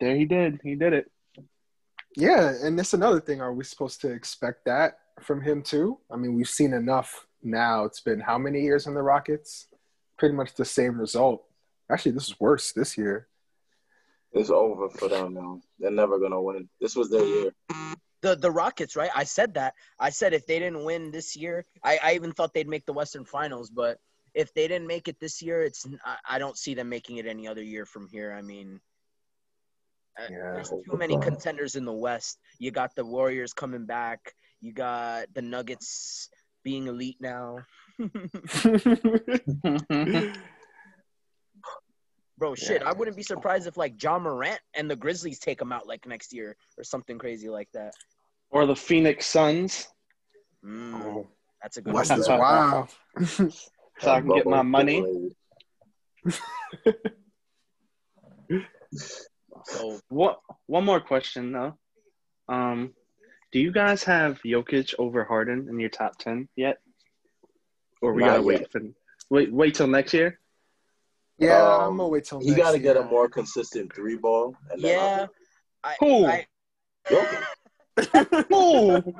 there 0.00 0.16
he 0.16 0.24
did. 0.24 0.60
He 0.62 0.74
did 0.74 0.92
it. 0.92 1.10
Yeah, 2.16 2.52
and 2.62 2.78
that's 2.78 2.94
another 2.94 3.20
thing. 3.20 3.40
Are 3.40 3.52
we 3.52 3.64
supposed 3.64 4.00
to 4.00 4.10
expect 4.10 4.64
that 4.64 4.98
from 5.20 5.40
him 5.40 5.62
too? 5.62 5.98
I 6.10 6.16
mean, 6.16 6.34
we've 6.34 6.48
seen 6.48 6.72
enough 6.72 7.26
now. 7.42 7.84
It's 7.84 8.00
been 8.00 8.20
how 8.20 8.38
many 8.38 8.62
years 8.62 8.86
in 8.86 8.94
the 8.94 9.02
Rockets? 9.02 9.68
Pretty 10.16 10.34
much 10.34 10.54
the 10.54 10.64
same 10.64 10.98
result. 10.98 11.44
Actually, 11.90 12.12
this 12.12 12.28
is 12.28 12.40
worse 12.40 12.72
this 12.72 12.98
year. 12.98 13.28
It's 14.32 14.50
over 14.50 14.88
for 14.90 15.08
them 15.08 15.34
now. 15.34 15.60
They're 15.78 15.90
never 15.90 16.18
gonna 16.18 16.40
win. 16.40 16.68
This 16.80 16.96
was 16.96 17.10
their 17.10 17.24
year. 17.24 17.52
the 18.22 18.36
the 18.36 18.50
Rockets, 18.50 18.96
right? 18.96 19.10
I 19.14 19.24
said 19.24 19.54
that. 19.54 19.74
I 19.98 20.10
said 20.10 20.34
if 20.34 20.46
they 20.46 20.58
didn't 20.58 20.84
win 20.84 21.10
this 21.10 21.36
year, 21.36 21.64
I, 21.82 21.98
I 22.02 22.14
even 22.14 22.32
thought 22.32 22.52
they'd 22.52 22.68
make 22.68 22.84
the 22.84 22.92
Western 22.92 23.24
Finals. 23.24 23.70
But 23.70 23.98
if 24.38 24.54
they 24.54 24.68
didn't 24.68 24.86
make 24.86 25.08
it 25.08 25.18
this 25.18 25.42
year, 25.42 25.62
it's 25.62 25.84
I, 26.04 26.16
I 26.36 26.38
don't 26.38 26.56
see 26.56 26.72
them 26.72 26.88
making 26.88 27.16
it 27.16 27.26
any 27.26 27.48
other 27.48 27.62
year 27.62 27.84
from 27.84 28.06
here. 28.08 28.32
I 28.32 28.40
mean, 28.40 28.80
uh, 30.18 30.28
Yeah. 30.30 30.52
there's 30.54 30.70
too 30.70 30.96
many 30.96 31.18
contenders 31.18 31.74
in 31.74 31.84
the 31.84 31.92
West. 31.92 32.38
You 32.60 32.70
got 32.70 32.94
the 32.94 33.04
Warriors 33.04 33.52
coming 33.52 33.84
back. 33.84 34.32
You 34.60 34.72
got 34.72 35.26
the 35.34 35.42
Nuggets 35.42 36.28
being 36.62 36.86
elite 36.86 37.16
now. 37.20 37.58
Bro, 42.38 42.54
shit, 42.54 42.82
I 42.84 42.92
wouldn't 42.92 43.16
be 43.16 43.24
surprised 43.24 43.66
if 43.66 43.76
like 43.76 44.00
Ja 44.00 44.16
Morant 44.20 44.60
and 44.74 44.88
the 44.88 44.94
Grizzlies 44.94 45.40
take 45.40 45.58
them 45.58 45.72
out 45.72 45.88
like 45.88 46.06
next 46.06 46.32
year 46.32 46.56
or 46.76 46.84
something 46.84 47.18
crazy 47.18 47.48
like 47.48 47.68
that. 47.74 47.92
or 48.50 48.66
the 48.66 48.76
Phoenix 48.76 49.26
Suns, 49.26 49.88
Mm, 50.64 50.94
oh, 50.94 51.26
that's 51.62 51.76
a 51.76 51.82
good 51.82 51.94
West 51.94 52.10
one. 52.10 52.18
is 52.20 52.28
wild. 52.28 52.88
so 54.00 54.10
I 54.10 54.20
can 54.20 54.30
get 54.30 54.46
my 54.46 54.62
money. 54.62 55.30
So 59.64 60.00
What? 60.08 60.38
One 60.66 60.84
more 60.84 61.00
question 61.00 61.52
though. 61.52 61.78
Um, 62.48 62.94
do 63.52 63.58
you 63.58 63.72
guys 63.72 64.04
have 64.04 64.40
Jokic 64.42 64.94
over 64.98 65.24
Harden 65.24 65.68
in 65.68 65.78
your 65.78 65.90
top 65.90 66.18
ten 66.18 66.48
yet? 66.56 66.78
Or 68.00 68.12
we 68.14 68.22
Not 68.22 68.28
gotta 68.28 68.38
yet. 68.38 68.46
wait 68.46 68.72
for 68.72 68.80
wait 69.30 69.52
wait 69.52 69.74
till 69.74 69.86
next 69.88 70.14
year? 70.14 70.38
Yeah, 71.38 71.62
Um, 71.62 71.82
I'm 71.82 71.96
gonna 71.96 72.08
wait 72.08 72.24
till 72.24 72.40
He 72.40 72.50
next 72.50 72.58
got 72.58 72.72
to 72.72 72.78
get 72.78 72.96
a 72.96 73.02
more 73.04 73.28
consistent 73.28 73.94
three 73.94 74.16
ball. 74.16 74.56
And 74.70 74.80
yeah, 74.80 75.26
I, 75.84 75.96
Who? 76.00 76.26
I 76.26 76.46
Jokic. 77.10 78.46
Who? 78.48 79.14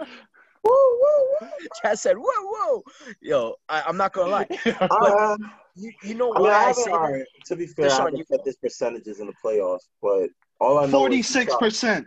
Chaz 1.84 1.98
said, 1.98 2.16
"Whoa, 2.18 2.24
whoa, 2.26 2.82
yo." 3.20 3.54
I, 3.68 3.82
I'm 3.86 3.96
not 3.96 4.12
gonna 4.12 4.30
lie. 4.30 4.46
Uh, 4.80 5.36
You, 5.76 5.92
you 6.02 6.14
know 6.14 6.32
I 6.34 6.38
mean, 6.38 6.48
why 6.48 6.64
I 6.64 6.68
I, 6.70 6.72
say 6.72 6.90
all 6.90 7.12
that? 7.12 7.26
to 7.46 7.56
be 7.56 7.66
fair, 7.68 7.86
Deshaun, 7.88 7.90
I 7.92 7.96
haven't 7.98 8.16
you 8.16 8.24
checked 8.24 8.44
go. 8.46 8.52
percentages 8.60 9.20
in 9.20 9.26
the 9.28 9.32
playoffs, 9.44 9.86
but 10.02 10.28
all 10.60 10.78
I 10.78 10.86
know 10.86 10.90
Forty 10.90 11.20
is 11.20 11.26
he 11.28 11.32
six 11.32 11.52
shot- 11.52 11.60
percent. 11.60 12.06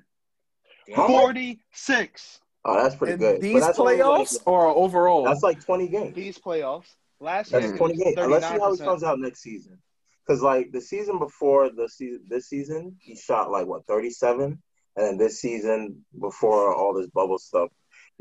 Damn. 0.88 0.96
Forty 1.08 1.62
six. 1.72 2.40
Oh, 2.66 2.82
that's 2.84 2.96
pretty 2.96 3.14
In 3.14 3.20
good. 3.20 3.34
But 3.36 3.42
these 3.42 3.62
that's 3.62 3.80
like- 3.80 3.98
playoffs 4.00 4.38
or 4.46 4.66
overall? 4.68 5.24
that's 5.24 5.42
like 5.42 5.64
20 5.66 5.88
games. 5.88 6.16
These 6.16 6.38
playoffs. 6.38 6.88
Last 7.20 7.52
That's 7.52 7.68
year, 7.68 7.78
20 7.78 7.96
games. 7.98 8.16
Let's 8.18 8.48
see 8.48 8.54
how 8.60 8.72
he 8.74 8.78
comes 8.80 9.04
out 9.04 9.20
next 9.20 9.42
season. 9.42 9.78
Because 10.26 10.42
like 10.42 10.72
the 10.72 10.82
season 10.82 11.18
before 11.20 11.70
the 11.72 11.88
season, 11.88 12.22
this 12.28 12.50
season 12.50 12.98
he 13.00 13.16
shot 13.16 13.50
like 13.52 13.68
what 13.68 13.86
37, 13.88 14.44
and 14.44 14.60
then 14.96 15.18
this 15.18 15.40
season 15.40 16.04
before 16.20 16.76
all 16.76 16.94
this 16.94 17.08
bubble 17.08 17.40
stuff, 17.40 17.70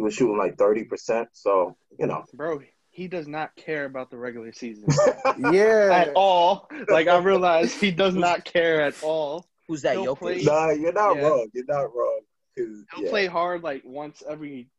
he 0.01 0.03
was 0.03 0.15
shooting 0.15 0.39
like 0.39 0.57
30 0.57 0.85
percent. 0.85 1.29
So 1.35 1.77
you 1.99 2.07
know, 2.07 2.25
Bro, 2.33 2.63
he 2.89 3.07
does 3.07 3.29
not 3.29 3.55
care 3.55 3.85
about 3.85 4.11
the 4.11 4.17
regular 4.17 4.51
season 4.53 4.89
yeah. 5.53 5.91
at 5.93 6.13
all. 6.15 6.69
Like 6.89 7.07
I 7.07 7.19
realize 7.19 7.75
he 7.75 7.91
does 7.91 8.15
not 8.15 8.45
care 8.47 8.81
at 8.81 8.95
all. 9.03 9.47
Who's 9.69 9.83
that? 9.83 9.99
He'll 9.99 10.17
play- 10.17 10.43
nah, 10.43 10.71
you're 10.71 10.93
not 10.93 11.17
Yeah. 11.17 11.23
wrong. 11.29 11.49
You're 11.53 11.65
not 11.69 11.95
wrong. 11.95 12.21
'Cause, 12.57 12.85
He'll 12.95 13.05
yeah. 13.05 13.11
play 13.11 13.27
hard 13.27 13.63
like 13.63 13.83
once 13.85 14.23
every 14.29 14.71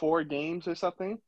four 0.00 0.24
games 0.24 0.66
or 0.66 0.74
something. 0.74 1.18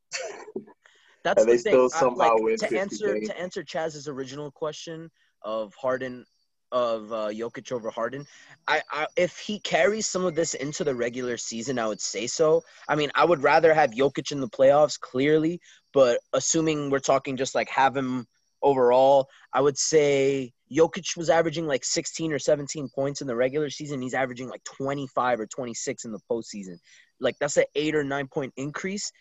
That's 1.23 1.41
And 1.43 1.49
the 1.51 1.55
they 1.55 1.61
thing. 1.61 1.73
still 1.73 1.89
I- 1.93 1.99
somehow 1.99 2.33
like, 2.35 2.41
win 2.43 2.57
to 2.57 2.79
answer 2.79 3.13
games. 3.13 3.29
to 3.29 3.39
answer 3.39 3.63
Chaz's 3.63 4.07
original 4.07 4.49
question 4.51 5.09
of 5.43 5.73
Harden 5.75 6.25
of 6.71 7.11
uh, 7.11 7.27
Jokic 7.27 7.71
over 7.71 7.89
Harden. 7.89 8.25
I, 8.67 8.81
I 8.91 9.07
if 9.15 9.37
he 9.37 9.59
carries 9.59 10.07
some 10.07 10.25
of 10.25 10.35
this 10.35 10.53
into 10.53 10.83
the 10.83 10.95
regular 10.95 11.37
season, 11.37 11.79
I 11.79 11.87
would 11.87 12.01
say 12.01 12.27
so. 12.27 12.63
I 12.87 12.95
mean, 12.95 13.11
I 13.15 13.25
would 13.25 13.43
rather 13.43 13.73
have 13.73 13.91
Jokic 13.91 14.31
in 14.31 14.41
the 14.41 14.49
playoffs, 14.49 14.99
clearly, 14.99 15.59
but 15.93 16.19
assuming 16.33 16.89
we're 16.89 16.99
talking 16.99 17.37
just 17.37 17.55
like 17.55 17.69
have 17.69 17.95
him 17.95 18.25
overall, 18.61 19.29
I 19.53 19.61
would 19.61 19.77
say 19.77 20.51
Jokic 20.71 21.15
was 21.15 21.29
averaging 21.29 21.67
like 21.67 21.85
16 21.85 22.33
or 22.33 22.39
17 22.39 22.89
points 22.93 23.21
in 23.21 23.27
the 23.27 23.35
regular 23.35 23.69
season. 23.69 24.01
He's 24.01 24.13
averaging 24.13 24.49
like 24.49 24.63
25 24.63 25.39
or 25.39 25.47
26 25.47 26.05
in 26.05 26.11
the 26.11 26.19
postseason. 26.29 26.77
Like 27.19 27.35
that's 27.39 27.57
an 27.57 27.65
eight 27.75 27.95
or 27.95 28.03
nine 28.03 28.27
point 28.27 28.53
increase. 28.57 29.11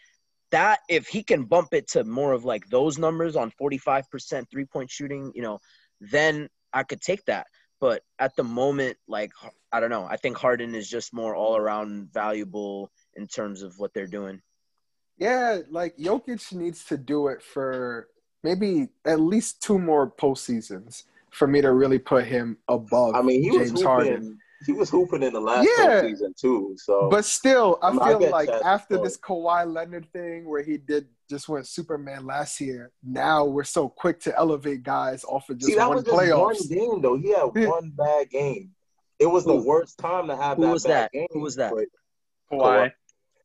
That 0.50 0.80
if 0.88 1.06
he 1.08 1.22
can 1.22 1.44
bump 1.44 1.68
it 1.72 1.88
to 1.88 2.04
more 2.04 2.32
of 2.32 2.44
like 2.44 2.66
those 2.68 2.98
numbers 2.98 3.36
on 3.36 3.52
45% 3.60 4.50
three 4.50 4.64
point 4.64 4.90
shooting, 4.90 5.32
you 5.34 5.42
know, 5.42 5.58
then 6.00 6.48
I 6.74 6.82
could 6.82 7.00
take 7.00 7.24
that. 7.26 7.46
But 7.80 8.02
at 8.18 8.36
the 8.36 8.44
moment, 8.44 8.96
like 9.08 9.32
I 9.72 9.80
don't 9.80 9.90
know, 9.90 10.06
I 10.08 10.16
think 10.16 10.36
Harden 10.36 10.74
is 10.74 10.88
just 10.88 11.12
more 11.12 11.34
all 11.34 11.56
around 11.56 12.12
valuable 12.12 12.90
in 13.14 13.26
terms 13.26 13.62
of 13.62 13.78
what 13.78 13.94
they're 13.94 14.06
doing. 14.06 14.40
Yeah, 15.18 15.60
like 15.70 15.96
Jokic 15.96 16.52
needs 16.52 16.84
to 16.86 16.96
do 16.96 17.28
it 17.28 17.42
for 17.42 18.08
maybe 18.42 18.88
at 19.04 19.20
least 19.20 19.62
two 19.62 19.78
more 19.78 20.10
postseasons 20.10 21.04
for 21.30 21.46
me 21.46 21.60
to 21.60 21.72
really 21.72 21.98
put 21.98 22.24
him 22.24 22.56
above 22.68 23.14
I 23.14 23.22
mean, 23.22 23.42
he 23.42 23.50
was 23.50 23.68
James 23.68 23.70
hooping. 23.70 23.86
Harden. 23.86 24.38
He 24.66 24.72
was 24.72 24.90
hooping 24.90 25.22
in 25.22 25.32
the 25.32 25.40
last 25.40 25.68
Yeah. 25.78 26.00
season 26.02 26.34
too. 26.38 26.74
So 26.78 27.08
But 27.10 27.24
still, 27.24 27.78
I 27.82 27.88
I 27.88 27.90
mean, 27.92 28.00
feel 28.00 28.18
get 28.18 28.32
like 28.32 28.48
after 28.48 28.98
this 28.98 29.16
Kawhi 29.16 29.72
Leonard 29.72 30.06
thing 30.12 30.48
where 30.48 30.62
he 30.62 30.76
did 30.78 31.08
just 31.30 31.48
went 31.48 31.66
Superman 31.66 32.26
last 32.26 32.60
year, 32.60 32.92
now 33.02 33.44
we're 33.44 33.64
so 33.64 33.88
quick 33.88 34.20
to 34.20 34.36
elevate 34.38 34.82
guys 34.82 35.24
off 35.24 35.48
of 35.50 35.58
just 35.58 35.70
see, 35.70 35.76
that 35.76 35.88
one 35.88 35.96
was 35.96 36.04
just 36.04 36.16
playoffs. 36.16 36.36
one 36.38 36.56
game 36.68 37.02
though. 37.02 37.16
He 37.16 37.30
had 37.30 37.68
one 37.68 37.90
bad 37.90 38.30
game. 38.30 38.70
It 39.18 39.26
was 39.26 39.44
the 39.44 39.54
Who? 39.56 39.64
worst 39.66 39.98
time 39.98 40.26
to 40.28 40.36
have 40.36 40.56
Who 40.56 40.64
that 40.66 40.72
was 40.72 40.84
bad 40.84 40.90
that? 41.04 41.12
game. 41.12 41.26
Who 41.30 41.40
was 41.40 41.56
that? 41.56 41.72
But, 41.72 41.84
Kawhi. 42.52 42.92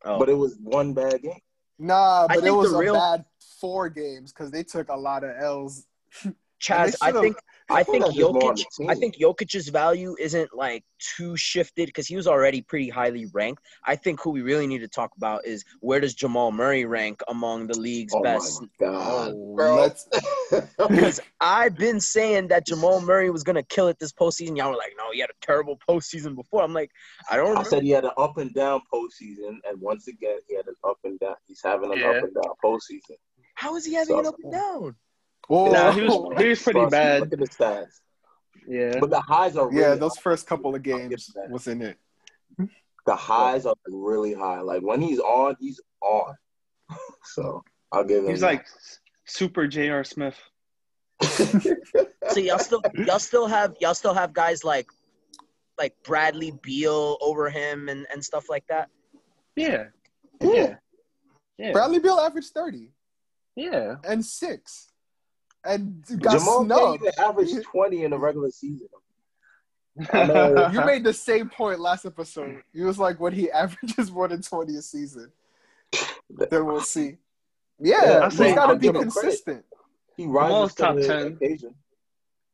Oh, 0.06 0.18
but 0.20 0.30
it 0.30 0.34
was 0.34 0.58
one 0.62 0.94
bad 0.94 1.22
game. 1.22 1.40
Nah, 1.78 2.28
but 2.28 2.44
it 2.44 2.52
was 2.52 2.74
a 2.74 2.78
real- 2.78 2.94
bad 2.96 3.24
four 3.62 3.90
games 3.90 4.32
because 4.34 4.52
they 4.52 4.64
took 4.64 4.90
a 4.90 4.96
lot 4.96 5.24
of 5.24 5.32
L's. 5.42 5.86
Chaz, 6.62 6.96
I 7.02 7.12
think 7.14 7.38
I 7.72 7.84
think 7.84 8.04
that's 8.04 8.16
just 8.16 8.34
more 8.34 8.50
on 8.52 8.56
Jokic. 8.56 8.90
I 8.90 8.96
think 8.96 9.18
Jokic's 9.18 9.70
value 9.70 10.16
isn't 10.20 10.50
like 10.56 10.84
too 11.18 11.38
shifted 11.38 11.86
because 11.88 12.08
he 12.08 12.16
was 12.16 12.28
already 12.28 12.62
pretty 12.62 12.90
highly 12.90 13.28
ranked. 13.34 13.64
I 13.86 13.96
think 13.96 14.22
who 14.22 14.32
we 14.32 14.42
really 14.42 14.68
need 14.68 14.80
to 14.80 14.88
talk 14.88 15.12
about 15.18 15.46
is 15.46 15.64
where 15.82 16.00
does 16.00 16.14
Jamal 16.16 16.52
Murray 16.52 16.86
rank 16.86 17.22
among 17.28 17.68
the 17.68 17.78
league's 17.80 18.14
Oh 18.16 18.22
best? 18.24 18.62
my 18.62 18.68
god, 18.80 19.34
Oh, 19.36 19.56
bro. 19.56 19.90
Because 20.90 21.20
I've 21.40 21.78
been 21.78 22.00
saying 22.00 22.48
that 22.48 22.66
Jamal 22.66 23.02
Murray 23.02 23.30
was 23.30 23.44
gonna 23.44 23.64
kill 23.64 23.88
it 23.88 24.00
this 24.00 24.12
postseason. 24.12 24.58
Y'all 24.58 24.72
were 24.72 24.78
like, 24.78 24.94
no, 24.98 25.04
he 25.12 25.20
had 25.20 25.30
a 25.30 25.46
terrible 25.46 25.78
postseason 25.88 26.36
before. 26.36 26.64
I'm 26.64 26.74
like, 26.74 26.90
I 27.30 27.36
don't 27.36 27.46
I 27.48 27.50
remember. 27.50 27.70
said 27.70 27.84
he 27.84 27.92
had 27.92 28.06
an 28.06 28.12
up 28.18 28.38
and 28.38 28.54
down 28.54 28.82
postseason, 28.92 29.58
and 29.70 29.80
once 29.80 30.08
again, 30.08 30.40
he 30.48 30.56
had 30.56 30.68
an 30.68 30.76
up 30.84 30.98
and 31.04 31.20
down. 31.20 31.36
He's 31.48 31.62
having 31.64 31.92
an 31.94 32.00
Yeah. 32.00 32.10
up 32.12 32.24
and 32.24 32.34
down 32.34 32.54
postseason. 32.64 33.16
How 33.56 33.76
is 33.76 33.86
he 33.86 33.94
having 33.94 34.18
it 34.20 34.24
So- 34.26 34.30
up 34.30 34.36
and 34.44 34.52
down? 34.54 34.96
Whoa. 35.50 35.72
Nah, 35.72 35.92
he 35.92 36.02
was 36.02 36.38
he 36.38 36.50
was 36.50 36.62
pretty 36.62 36.80
Trust 36.80 36.92
bad. 36.92 37.22
Look 37.22 37.34
at 37.34 37.40
the 37.40 37.48
stats. 37.48 38.00
Yeah. 38.68 39.00
But 39.00 39.10
the 39.10 39.20
highs 39.20 39.58
are 39.58 39.68
really 39.68 39.82
yeah, 39.82 39.96
those 39.96 40.18
first 40.18 40.46
couple 40.46 40.76
of 40.76 40.84
games 40.84 41.32
was 41.50 41.68
in 41.68 41.82
it. 41.82 41.98
the 43.06 43.16
highs 43.16 43.66
are 43.66 43.76
really 43.88 44.34
high. 44.34 44.62
Like 44.62 44.84
when 44.84 45.02
he's 45.02 45.20
on, 45.20 45.56
he's 45.60 45.82
on. 46.02 46.36
so 47.24 47.64
I'll 47.92 48.04
give 48.04 48.24
him. 48.24 48.30
He's 48.30 48.44
like 48.44 48.66
super 49.26 49.68
J.R. 49.68 50.04
Smith. 50.04 50.38
So 52.32 52.40
y'all 52.40 52.60
still 52.60 52.82
y'all 52.96 53.18
still 53.18 53.48
have 53.48 53.76
y'all 53.80 53.96
still 53.96 54.14
have 54.14 54.34
guys 54.34 54.64
like 54.64 54.88
like 55.80 55.96
Bradley 56.04 56.54
Beal 56.62 57.18
over 57.22 57.50
him 57.50 57.90
and, 57.90 58.06
and 58.14 58.24
stuff 58.24 58.50
like 58.50 58.66
that. 58.70 58.90
Yeah. 59.56 59.86
Yeah. 60.40 60.52
Yeah. 60.52 60.76
Yeah. 61.58 61.72
Bradley 61.72 62.00
Beal 62.00 62.20
averaged 62.20 62.52
30. 62.52 62.92
Yeah. 63.56 63.96
and 64.04 64.24
six, 64.24 64.89
and 65.66 66.04
got 66.20 66.40
Jamal 66.40 66.64
snubbed. 66.66 67.02
even 67.02 67.12
average 67.20 67.50
20 67.64 68.04
in 68.04 68.12
the 68.12 68.18
regular 68.18 68.50
season. 68.52 68.88
You 70.14 70.86
made 70.86 71.04
the 71.04 71.14
same 71.14 71.50
point 71.50 71.80
last 71.80 72.06
episode. 72.06 72.62
You 72.74 72.86
was 72.86 72.98
like, 73.00 73.20
when 73.20 73.34
he 73.34 73.52
averages 73.64 74.12
more 74.12 74.28
than 74.28 74.42
twenty 74.42 74.76
a 74.78 74.82
season, 74.82 75.32
then 76.30 76.66
we'll 76.66 76.82
see. 76.82 77.18
Yeah, 77.80 78.06
Yeah, 78.06 78.20
I 78.20 78.26
he's 78.30 78.38
say- 78.38 78.56
got 78.56 78.68
to 78.68 78.76
be 78.76 78.88
give 78.88 78.96
him 78.96 79.10
credit. 79.12 79.22
consistent. 79.22 79.66
He 80.16 80.26
rises 80.26 80.50
Jamal's 80.50 80.76
to 80.76 80.82
top 80.84 80.96
the 80.96 81.08
10. 81.08 81.28
occasion. 81.42 81.76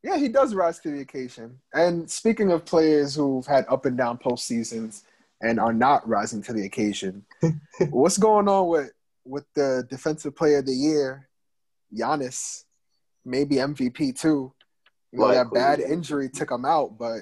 Yeah, 0.04 0.18
he 0.18 0.28
does 0.28 0.54
rise 0.54 0.80
to 0.80 0.92
the 0.92 1.02
occasion. 1.02 1.60
And 1.74 2.10
speaking 2.10 2.52
of 2.52 2.64
players 2.64 3.16
who've 3.16 3.46
had 3.46 3.66
up 3.70 3.86
and 3.88 3.98
down 3.98 4.20
post 4.20 4.46
seasons 4.46 5.04
and 5.42 5.60
are 5.60 5.74
not 5.74 6.08
rising 6.08 6.44
to 6.44 6.54
the 6.54 6.66
occasion, 6.66 7.26
what's 7.90 8.18
going 8.18 8.48
on 8.48 8.68
with 8.68 8.92
with 9.26 9.46
the 9.56 9.86
defensive 9.90 10.36
player 10.36 10.60
of 10.60 10.68
the 10.68 10.74
year, 10.74 11.28
Giannis? 11.96 12.66
Maybe 13.25 13.55
MVP 13.55 14.20
too. 14.20 14.53
You 15.12 15.20
know, 15.20 15.29
that 15.32 15.51
bad 15.51 15.79
injury 15.79 16.29
took 16.29 16.51
him 16.51 16.65
out, 16.65 16.98
but 16.98 17.20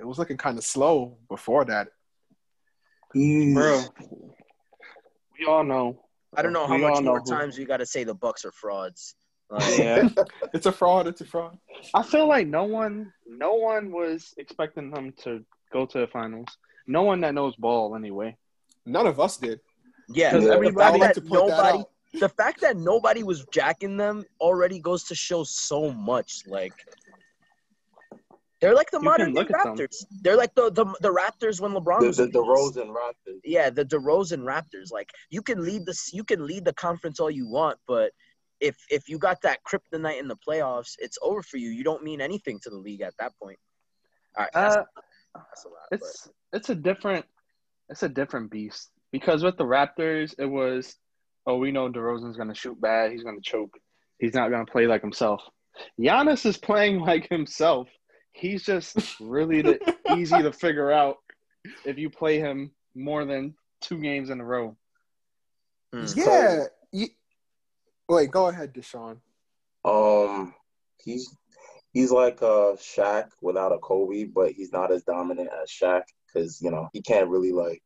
it 0.00 0.04
was 0.04 0.18
looking 0.18 0.36
kind 0.38 0.58
of 0.58 0.64
slow 0.64 1.18
before 1.28 1.64
that. 1.66 1.88
He's, 3.12 3.54
Bro. 3.54 3.82
We 5.38 5.46
all 5.46 5.64
know. 5.64 6.02
I 6.36 6.42
don't 6.42 6.52
know 6.52 6.66
how 6.66 6.76
We 6.76 6.82
much 6.82 6.92
all 6.94 7.02
know 7.02 7.10
more 7.12 7.20
who- 7.20 7.30
times 7.30 7.58
we 7.58 7.64
got 7.64 7.78
to 7.78 7.86
say 7.86 8.04
the 8.04 8.14
Bucks 8.14 8.44
are 8.44 8.52
frauds. 8.52 9.14
Like, 9.50 9.78
Yeah. 9.78 10.08
It's 10.54 10.66
a 10.66 10.72
fraud. 10.72 11.08
It's 11.08 11.20
a 11.22 11.24
fraud. 11.24 11.58
I 11.92 12.04
feel 12.04 12.28
like 12.28 12.46
no 12.46 12.64
one 12.64 13.12
no 13.26 13.54
one 13.54 13.90
was 13.90 14.32
expecting 14.38 14.90
them 14.92 15.12
to 15.24 15.44
go 15.72 15.86
to 15.86 15.98
the 15.98 16.06
finals. 16.06 16.46
No 16.86 17.02
one 17.02 17.20
that 17.22 17.34
knows 17.34 17.56
ball 17.56 17.96
anyway. 17.96 18.36
None 18.86 19.06
of 19.08 19.18
us 19.18 19.36
did. 19.38 19.58
yeah, 20.08 20.32
Because 20.32 20.48
everybody- 20.50 20.98
like 21.00 21.14
that 21.14 21.20
to 21.20 21.28
point 21.28 21.48
that 21.48 21.56
nobody, 21.56 21.78
out. 21.80 21.90
The 22.18 22.28
fact 22.28 22.60
that 22.62 22.76
nobody 22.76 23.22
was 23.22 23.44
jacking 23.52 23.96
them 23.96 24.24
already 24.40 24.78
goes 24.80 25.04
to 25.04 25.14
show 25.14 25.44
so 25.44 25.92
much. 25.92 26.42
Like 26.46 26.72
they're 28.60 28.74
like 28.74 28.90
the 28.90 28.98
You 28.98 29.04
modern 29.04 29.32
look 29.32 29.50
at 29.50 29.62
them. 29.62 29.76
Raptors. 29.76 30.04
They're 30.22 30.36
like 30.36 30.54
the, 30.54 30.70
the 30.70 30.84
the 31.00 31.12
Raptors 31.12 31.60
when 31.60 31.72
LeBron 31.72 32.00
the, 32.00 32.06
was 32.08 32.16
the, 32.18 32.24
in 32.24 32.30
the 32.32 32.70
this. 32.72 32.76
And 32.76 32.90
Raptors. 32.94 33.40
Yeah, 33.44 33.70
the 33.70 33.84
DeRozan 33.84 34.40
Raptors. 34.40 34.92
Like 34.92 35.10
you 35.30 35.40
can 35.42 35.64
lead 35.64 35.86
the 35.86 35.96
you 36.12 36.24
can 36.24 36.46
lead 36.46 36.64
the 36.64 36.74
conference 36.74 37.20
all 37.20 37.30
you 37.30 37.48
want, 37.48 37.78
but 37.86 38.12
if 38.60 38.76
if 38.90 39.08
you 39.08 39.18
got 39.18 39.40
that 39.42 39.60
kryptonite 39.64 40.20
in 40.20 40.28
the 40.28 40.36
playoffs, 40.36 40.94
it's 40.98 41.16
over 41.22 41.42
for 41.42 41.56
you. 41.56 41.70
You 41.70 41.84
don't 41.84 42.02
mean 42.04 42.20
anything 42.20 42.58
to 42.64 42.70
the 42.70 42.76
league 42.76 43.00
at 43.00 43.14
that 43.18 43.32
point. 43.42 43.58
All 44.36 44.44
right, 44.44 44.50
that's, 44.52 44.76
Uh, 44.76 44.84
that's 45.34 45.64
a 45.64 45.68
lot. 45.68 45.76
but- 45.90 46.00
it's 46.00 46.28
it's 46.52 46.70
a 46.70 46.74
different 46.74 47.24
it's 47.88 48.02
a 48.02 48.08
different 48.08 48.50
beast 48.50 48.90
because 49.12 49.42
with 49.42 49.56
the 49.56 49.64
Raptors 49.64 50.34
it 50.38 50.44
was 50.46 50.96
oh 51.50 51.56
we 51.56 51.72
know 51.72 51.90
DeRozan's 51.90 52.36
gonna 52.36 52.54
shoot 52.54 52.80
bad 52.80 53.12
he's 53.12 53.22
gonna 53.22 53.40
choke 53.42 53.76
he's 54.20 54.34
not 54.34 54.50
gonna 54.50 54.66
play 54.66 54.86
like 54.86 55.00
himself. 55.00 55.42
Giannis 55.98 56.46
is 56.46 56.56
playing 56.56 57.00
like 57.00 57.28
himself. 57.28 57.88
He's 58.32 58.62
just 58.62 58.96
really 59.20 59.62
the, 59.62 59.96
easy 60.16 60.40
to 60.40 60.52
figure 60.52 60.92
out 60.92 61.16
if 61.84 61.98
you 61.98 62.10
play 62.10 62.38
him 62.38 62.70
more 62.94 63.24
than 63.24 63.54
two 63.80 63.98
games 63.98 64.30
in 64.30 64.40
a 64.40 64.44
row. 64.44 64.76
Hmm. 65.92 66.04
Yeah. 66.14 66.64
You, 66.92 67.08
wait, 68.08 68.30
go 68.30 68.46
ahead, 68.46 68.74
Deshaun. 68.74 69.16
Um, 69.84 70.54
he's 71.02 71.34
he's 71.92 72.12
like 72.12 72.42
a 72.42 72.76
Shaq 72.76 73.30
without 73.40 73.72
a 73.72 73.78
Kobe, 73.78 74.24
but 74.24 74.52
he's 74.52 74.72
not 74.72 74.92
as 74.92 75.02
dominant 75.02 75.48
as 75.62 75.70
Shaq 75.70 76.02
because 76.26 76.60
you 76.60 76.70
know 76.70 76.88
he 76.92 77.02
can't 77.02 77.28
really 77.28 77.52
like 77.52 77.82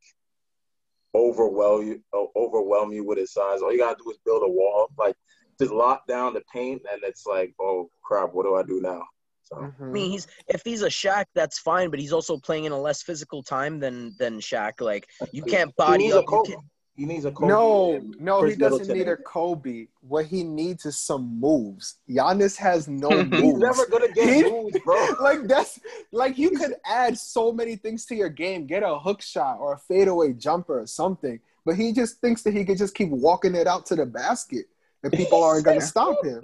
overwhelm 1.14 1.87
you 1.87 2.03
overwhelm 2.37 2.92
you 2.92 3.05
with 3.05 3.18
his 3.18 3.33
size. 3.33 3.62
All 3.62 3.72
you 3.72 3.79
gotta 3.79 3.96
do 4.03 4.11
is 4.11 4.18
build 4.24 4.42
a 4.44 4.48
wall, 4.48 4.88
like 4.98 5.16
just 5.61 5.72
lock 5.72 6.07
down 6.07 6.35
the 6.35 6.42
paint, 6.53 6.83
and 6.92 7.03
it's 7.05 7.27
like, 7.27 7.55
oh 7.61 7.88
crap, 8.03 8.33
what 8.33 8.44
do 8.44 8.55
I 8.55 8.62
do 8.62 8.81
now? 8.81 9.03
So 9.42 9.57
Mm-hmm. 9.57 9.85
I 9.85 9.87
mean, 9.87 10.11
he's 10.11 10.27
if 10.48 10.62
he's 10.64 10.83
a 10.83 10.88
Shaq, 10.88 11.27
that's 11.35 11.59
fine, 11.59 11.90
but 11.90 12.00
he's 12.00 12.12
also 12.12 12.37
playing 12.38 12.64
in 12.64 12.72
a 12.72 12.81
less 12.81 13.03
physical 13.03 13.42
time 13.42 13.79
than 13.79 14.14
than 14.18 14.40
Shaq. 14.40 14.81
Like 14.81 15.07
you 15.33 15.42
can't 15.42 15.74
body 15.77 16.05
needs 16.05 16.14
up. 16.14 16.24
You 16.31 16.42
can't, 16.46 16.61
He 16.96 17.07
needs 17.07 17.24
a 17.24 17.33
Kobe. 17.33 17.48
No, 17.48 18.00
no, 18.20 18.38
Khris 18.40 18.54
he 18.54 18.59
doesn't 18.61 18.78
Middleton. 18.87 18.98
need 18.98 19.09
a 19.09 19.16
Kobe. 19.16 19.87
What 20.07 20.26
he 20.26 20.44
needs 20.44 20.87
is 20.87 20.96
some 20.96 21.40
moves. 21.40 21.96
Giannis 22.09 22.57
has 22.57 22.87
no 22.87 23.11
moves. 23.11 23.37
He's 23.42 23.54
never 23.54 23.87
gonna 23.87 24.12
get 24.12 24.33
He- 24.33 24.48
moves, 24.48 24.78
bro. 24.85 25.09
like 25.20 25.42
that's 25.48 25.80
like 26.12 26.38
you 26.38 26.50
could 26.50 26.74
add 26.87 27.18
so 27.18 27.50
many 27.50 27.74
things 27.74 28.07
to 28.07 28.14
your 28.14 28.28
game. 28.28 28.66
Get 28.66 28.85
a 28.85 28.96
hook 28.96 29.22
shot 29.22 29.59
or 29.59 29.72
a 29.72 29.78
fadeaway 29.78 30.35
jumper 30.35 30.80
or 30.80 30.87
something. 30.87 31.40
But 31.66 31.74
he 31.76 31.92
just 31.92 32.20
thinks 32.20 32.42
that 32.42 32.54
he 32.54 32.64
could 32.64 32.78
just 32.78 32.94
keep 32.94 33.09
walking 33.09 33.57
it 33.57 33.66
out 33.66 33.87
to 33.87 33.96
the 33.96 34.07
basket 34.07 34.66
and 35.02 35.12
people 35.12 35.42
aren't 35.42 35.64
gonna 35.64 35.80
stop 35.94 36.24
him. 36.24 36.40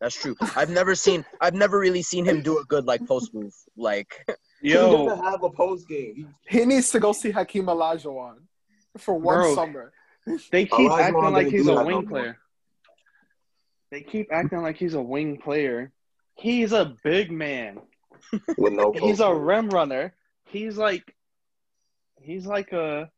that's 0.00 0.14
true. 0.18 0.36
I've 0.56 0.70
never 0.70 0.94
seen. 0.94 1.24
I've 1.40 1.54
never 1.54 1.78
really 1.78 2.02
seen 2.02 2.24
him 2.24 2.40
do 2.40 2.58
a 2.58 2.64
good 2.64 2.86
like 2.86 3.06
post 3.06 3.34
move. 3.34 3.52
Like 3.76 4.24
he 4.62 4.72
doesn't 4.72 5.22
have 5.22 5.42
a 5.42 5.50
post 5.50 5.86
game. 5.86 6.34
He 6.48 6.64
needs 6.64 6.90
to 6.92 7.00
go 7.00 7.12
see 7.12 7.30
Hakeem 7.30 7.66
Olajuwon 7.66 8.36
for 8.98 9.14
one 9.14 9.36
Bro. 9.36 9.54
summer. 9.54 9.92
they 10.50 10.64
keep 10.66 10.90
Olajuwon 10.90 11.00
acting 11.00 11.32
like 11.32 11.46
he's 11.48 11.68
a 11.68 11.84
wing 11.84 11.94
more. 11.94 12.02
player. 12.02 12.38
They 13.90 14.02
keep 14.02 14.32
acting 14.32 14.62
like 14.62 14.76
he's 14.76 14.94
a 14.94 15.02
wing 15.02 15.38
player. 15.38 15.92
He's 16.36 16.72
a 16.72 16.94
big 17.04 17.30
man. 17.30 17.80
with 18.58 18.72
no. 18.72 18.92
He's 19.00 19.20
a 19.20 19.26
post 19.26 19.40
rim 19.40 19.68
runner. 19.70 20.14
He's 20.46 20.76
like, 20.76 21.14
he's 22.20 22.46
like 22.46 22.72
a, 22.72 23.10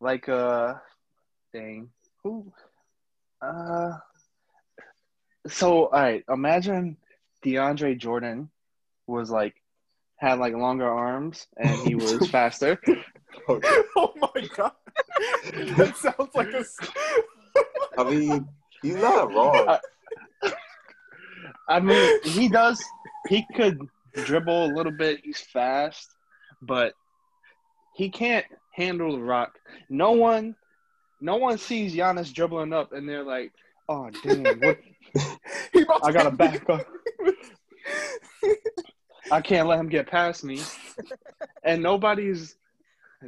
like 0.00 0.26
a, 0.28 0.80
thing. 1.52 1.90
who, 2.22 2.52
uh, 3.40 3.92
so 5.46 5.86
all 5.86 5.90
right. 5.92 6.24
Imagine 6.28 6.96
DeAndre 7.44 7.96
Jordan 7.96 8.50
was 9.06 9.30
like 9.30 9.54
had 10.16 10.38
like 10.38 10.54
longer 10.54 10.88
arms 10.88 11.46
and 11.56 11.70
he 11.86 11.94
was 11.94 12.28
faster. 12.30 12.80
oh 13.96 14.12
my 14.16 14.48
god. 14.56 14.72
that 15.76 15.94
sounds 15.96 16.34
like 16.34 16.52
a 16.52 16.58
s- 16.58 16.76
I 17.96 18.04
mean, 18.04 18.48
he's 18.82 18.96
not 18.96 19.32
wrong. 19.32 19.78
I 21.68 21.80
mean, 21.80 22.08
he 22.24 22.48
does. 22.48 22.82
He 23.28 23.44
could 23.54 23.78
dribble 24.24 24.66
a 24.66 24.72
little 24.74 24.92
bit. 24.92 25.20
He's 25.24 25.38
fast, 25.40 26.14
but 26.62 26.94
he 27.94 28.10
can't 28.10 28.44
handle 28.72 29.12
the 29.16 29.22
rock. 29.22 29.58
No 29.88 30.12
one, 30.12 30.54
no 31.20 31.36
one 31.36 31.58
sees 31.58 31.94
Giannis 31.94 32.32
dribbling 32.32 32.72
up, 32.72 32.92
and 32.92 33.08
they're 33.08 33.22
like, 33.24 33.52
"Oh 33.88 34.10
damn, 34.22 34.60
what, 34.60 34.78
he 35.72 35.82
about 35.82 36.02
to 36.02 36.08
I 36.08 36.12
gotta 36.12 36.30
back 36.36 36.68
up. 36.68 36.86
I 39.30 39.40
can't 39.40 39.68
let 39.68 39.78
him 39.78 39.88
get 39.88 40.06
past 40.08 40.44
me." 40.44 40.60
And 41.62 41.82
nobody's, 41.82 42.56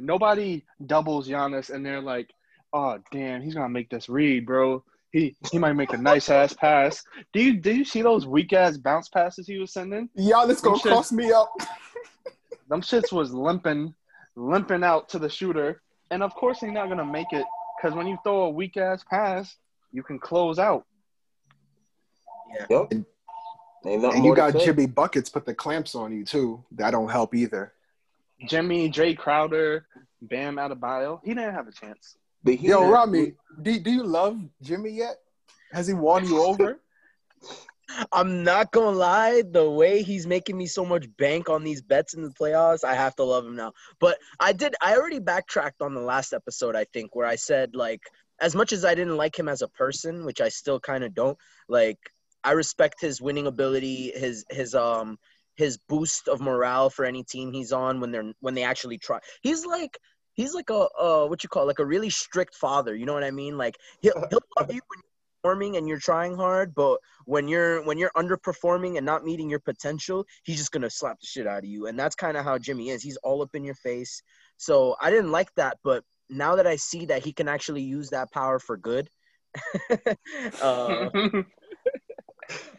nobody 0.01 0.63
doubles 0.85 1.27
Giannis, 1.27 1.69
and 1.69 1.85
they're 1.85 2.01
like, 2.01 2.29
"Oh 2.73 2.99
damn, 3.11 3.41
he's 3.41 3.53
gonna 3.55 3.69
make 3.69 3.89
this 3.89 4.09
read, 4.09 4.45
bro." 4.45 4.83
He, 5.11 5.35
he 5.51 5.57
might 5.57 5.73
make 5.73 5.93
a 5.93 5.97
nice 5.97 6.29
ass 6.29 6.53
pass. 6.53 7.03
Do 7.33 7.41
you 7.41 7.53
do 7.59 7.73
you 7.73 7.85
see 7.85 8.01
those 8.01 8.27
weak 8.27 8.51
ass 8.53 8.77
bounce 8.77 9.07
passes 9.09 9.47
he 9.47 9.57
was 9.57 9.71
sending? 9.73 10.09
Giannis 10.17 10.61
gonna 10.61 10.75
You 10.75 10.81
should- 10.81 10.91
cross 10.91 11.11
me 11.11 11.31
up. 11.31 11.49
Them 12.69 12.81
shits 12.81 13.13
was 13.13 13.33
limping, 13.33 13.93
limping 14.35 14.83
out 14.83 15.07
to 15.09 15.19
the 15.19 15.29
shooter, 15.29 15.81
and 16.11 16.21
of 16.21 16.35
course 16.35 16.59
he's 16.59 16.71
not 16.73 16.89
gonna 16.89 17.05
make 17.05 17.31
it 17.31 17.45
because 17.77 17.95
when 17.95 18.07
you 18.07 18.17
throw 18.23 18.41
a 18.43 18.49
weak 18.49 18.75
ass 18.75 19.03
pass, 19.09 19.55
you 19.93 20.03
can 20.03 20.19
close 20.19 20.59
out. 20.59 20.85
Yep. 22.69 22.91
Ain't 23.85 24.01
nothing 24.01 24.17
And 24.17 24.25
you 24.25 24.35
got 24.35 24.53
say. 24.53 24.65
Jimmy 24.65 24.87
buckets 24.87 25.29
put 25.29 25.45
the 25.45 25.53
clamps 25.53 25.95
on 25.95 26.11
you 26.11 26.25
too. 26.25 26.63
That 26.71 26.91
don't 26.91 27.09
help 27.09 27.33
either. 27.33 27.73
Jimmy, 28.45 28.89
Jae 28.89 29.17
Crowder, 29.17 29.85
Bam 30.21 30.57
Adebayo, 30.57 31.19
he 31.23 31.33
didn't 31.33 31.53
have 31.53 31.67
a 31.67 31.71
chance. 31.71 32.17
The 32.43 32.55
Heat 32.55 32.69
Yo, 32.69 32.83
is- 32.83 32.91
Ramy, 32.91 33.33
do, 33.61 33.79
do 33.79 33.91
you 33.91 34.03
love 34.03 34.39
Jimmy 34.61 34.91
yet? 34.91 35.17
Has 35.71 35.87
he 35.87 35.93
won 35.93 36.25
you 36.25 36.41
over? 36.41 36.79
I'm 38.11 38.43
not 38.43 38.71
gonna 38.71 38.95
lie, 38.97 39.43
the 39.49 39.69
way 39.69 40.03
he's 40.03 40.27
making 40.27 40.57
me 40.57 40.67
so 40.67 40.85
much 40.85 41.05
bank 41.17 41.49
on 41.49 41.63
these 41.63 41.81
bets 41.81 42.13
in 42.13 42.21
the 42.21 42.29
playoffs, 42.29 42.83
I 42.83 42.95
have 42.95 43.15
to 43.15 43.23
love 43.23 43.45
him 43.45 43.55
now. 43.55 43.73
But 43.99 44.17
I 44.39 44.51
did 44.53 44.75
I 44.81 44.95
already 44.97 45.19
backtracked 45.19 45.81
on 45.81 45.93
the 45.93 46.01
last 46.01 46.33
episode, 46.33 46.75
I 46.75 46.85
think, 46.93 47.15
where 47.15 47.25
I 47.25 47.35
said 47.35 47.75
like 47.75 48.01
as 48.39 48.55
much 48.55 48.71
as 48.73 48.83
I 48.83 48.93
didn't 48.93 49.17
like 49.17 49.37
him 49.37 49.47
as 49.47 49.61
a 49.61 49.67
person, 49.69 50.25
which 50.25 50.41
I 50.41 50.49
still 50.49 50.79
kind 50.79 51.03
of 51.03 51.13
don't, 51.15 51.37
like 51.69 51.97
I 52.43 52.51
respect 52.51 52.99
his 53.01 53.21
winning 53.21 53.47
ability, 53.47 54.11
his 54.13 54.45
his 54.49 54.75
um 54.75 55.17
his 55.57 55.77
boost 55.89 56.27
of 56.27 56.39
morale 56.39 56.89
for 56.89 57.03
any 57.03 57.23
team 57.23 57.51
he's 57.51 57.73
on 57.73 57.99
when 57.99 58.11
they're 58.11 58.31
when 58.39 58.53
they 58.53 58.63
actually 58.63 58.97
try. 58.97 59.19
He's 59.41 59.65
like 59.65 59.97
he's 60.33 60.53
like 60.53 60.69
a 60.69 60.87
uh 60.99 61.25
what 61.25 61.43
you 61.43 61.49
call 61.49 61.65
like 61.65 61.79
a 61.79 61.85
really 61.85 62.09
strict 62.09 62.55
father, 62.55 62.95
you 62.95 63.05
know 63.05 63.13
what 63.13 63.23
I 63.23 63.31
mean? 63.31 63.57
Like 63.57 63.75
he'll 64.01 64.13
he'll 64.29 64.39
love 64.57 64.71
you 64.71 64.81
when 64.87 64.99
you're 64.99 65.41
performing 65.41 65.77
and 65.77 65.87
you're 65.87 65.99
trying 65.99 66.35
hard, 66.35 66.73
but 66.75 66.99
when 67.25 67.47
you're 67.47 67.83
when 67.83 67.97
you're 67.97 68.11
underperforming 68.15 68.97
and 68.97 69.05
not 69.05 69.25
meeting 69.25 69.49
your 69.49 69.59
potential, 69.59 70.25
he's 70.43 70.57
just 70.57 70.71
gonna 70.71 70.89
slap 70.89 71.19
the 71.19 71.27
shit 71.27 71.47
out 71.47 71.59
of 71.59 71.65
you. 71.65 71.87
And 71.87 71.99
that's 71.99 72.15
kind 72.15 72.37
of 72.37 72.45
how 72.45 72.57
Jimmy 72.57 72.89
is. 72.89 73.03
He's 73.03 73.17
all 73.17 73.41
up 73.41 73.55
in 73.55 73.65
your 73.65 73.75
face. 73.75 74.21
So 74.57 74.95
I 75.01 75.09
didn't 75.09 75.31
like 75.31 75.53
that, 75.55 75.77
but 75.83 76.03
now 76.29 76.55
that 76.55 76.67
I 76.67 76.75
see 76.75 77.05
that 77.07 77.23
he 77.23 77.33
can 77.33 77.47
actually 77.47 77.81
use 77.81 78.09
that 78.09 78.31
power 78.31 78.59
for 78.59 78.77
good, 78.77 79.09
uh, 80.61 81.09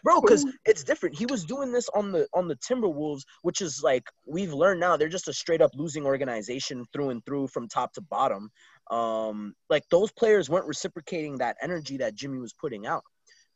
bro 0.03 0.21
because 0.21 0.47
it's 0.65 0.85
different 0.85 1.17
he 1.17 1.27
was 1.27 1.45
doing 1.45 1.73
this 1.73 1.89
on 1.95 2.13
the 2.13 2.27
on 2.33 2.49
the 2.49 2.57
timberwolves 2.57 3.23
which 3.43 3.61
is 3.61 3.83
like 3.83 4.05
we've 4.27 4.53
learned 4.53 4.81
now 4.81 4.97
they're 4.97 5.09
just 5.09 5.29
a 5.29 5.33
straight 5.33 5.61
up 5.61 5.71
losing 5.75 6.05
organization 6.07 6.85
through 6.93 7.11
and 7.11 7.25
through 7.25 7.47
from 7.49 7.69
top 7.69 7.93
to 7.93 8.01
bottom 8.01 8.51
um 8.91 9.55
like 9.69 9.85
those 9.91 10.11
players 10.13 10.49
weren't 10.49 10.67
reciprocating 10.67 11.39
that 11.39 11.57
energy 11.63 11.99
that 11.99 12.15
jimmy 12.15 12.39
was 12.39 12.53
putting 12.53 12.87
out 12.87 13.03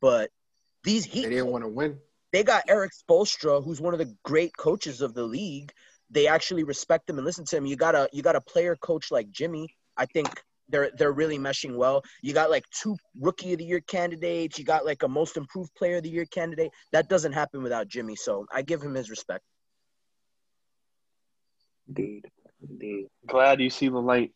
but 0.00 0.30
these 0.84 1.04
heat 1.04 1.22
they 1.22 1.30
didn't 1.30 1.46
want 1.46 1.64
to 1.64 1.68
win. 1.68 1.98
they 2.32 2.42
got 2.42 2.64
Erik 2.68 2.92
Spoelstra, 2.92 3.64
who's 3.64 3.80
one 3.80 3.94
of 3.94 3.98
the 3.98 4.14
great 4.24 4.56
coaches 4.56 5.00
of 5.00 5.14
the 5.14 5.22
league. 5.22 5.72
They 6.10 6.26
actually 6.26 6.64
respect 6.64 7.08
him 7.08 7.16
and 7.16 7.24
listen 7.24 7.44
to 7.46 7.56
him. 7.56 7.66
You 7.66 7.76
got 7.76 7.94
a 7.94 8.08
you 8.12 8.22
got 8.22 8.36
a 8.36 8.40
player 8.40 8.76
coach 8.76 9.10
like 9.10 9.30
Jimmy. 9.30 9.74
I 9.96 10.06
think 10.06 10.28
they're 10.72 10.90
they're 10.96 11.12
really 11.12 11.38
meshing 11.38 11.76
well. 11.76 12.02
You 12.22 12.32
got 12.32 12.50
like 12.50 12.64
two 12.70 12.96
rookie 13.20 13.52
of 13.52 13.58
the 13.58 13.64
year 13.64 13.80
candidates. 13.80 14.58
You 14.58 14.64
got 14.64 14.84
like 14.84 15.04
a 15.04 15.08
most 15.08 15.36
improved 15.36 15.72
player 15.76 15.98
of 15.98 16.02
the 16.02 16.10
year 16.10 16.26
candidate. 16.26 16.72
That 16.90 17.08
doesn't 17.08 17.32
happen 17.32 17.62
without 17.62 17.86
Jimmy. 17.86 18.16
So 18.16 18.46
I 18.52 18.62
give 18.62 18.82
him 18.82 18.94
his 18.94 19.10
respect. 19.10 19.44
Indeed. 21.86 22.26
Indeed. 22.68 23.06
Glad 23.26 23.60
you 23.60 23.70
see 23.70 23.88
the 23.88 23.98
light. 23.98 24.32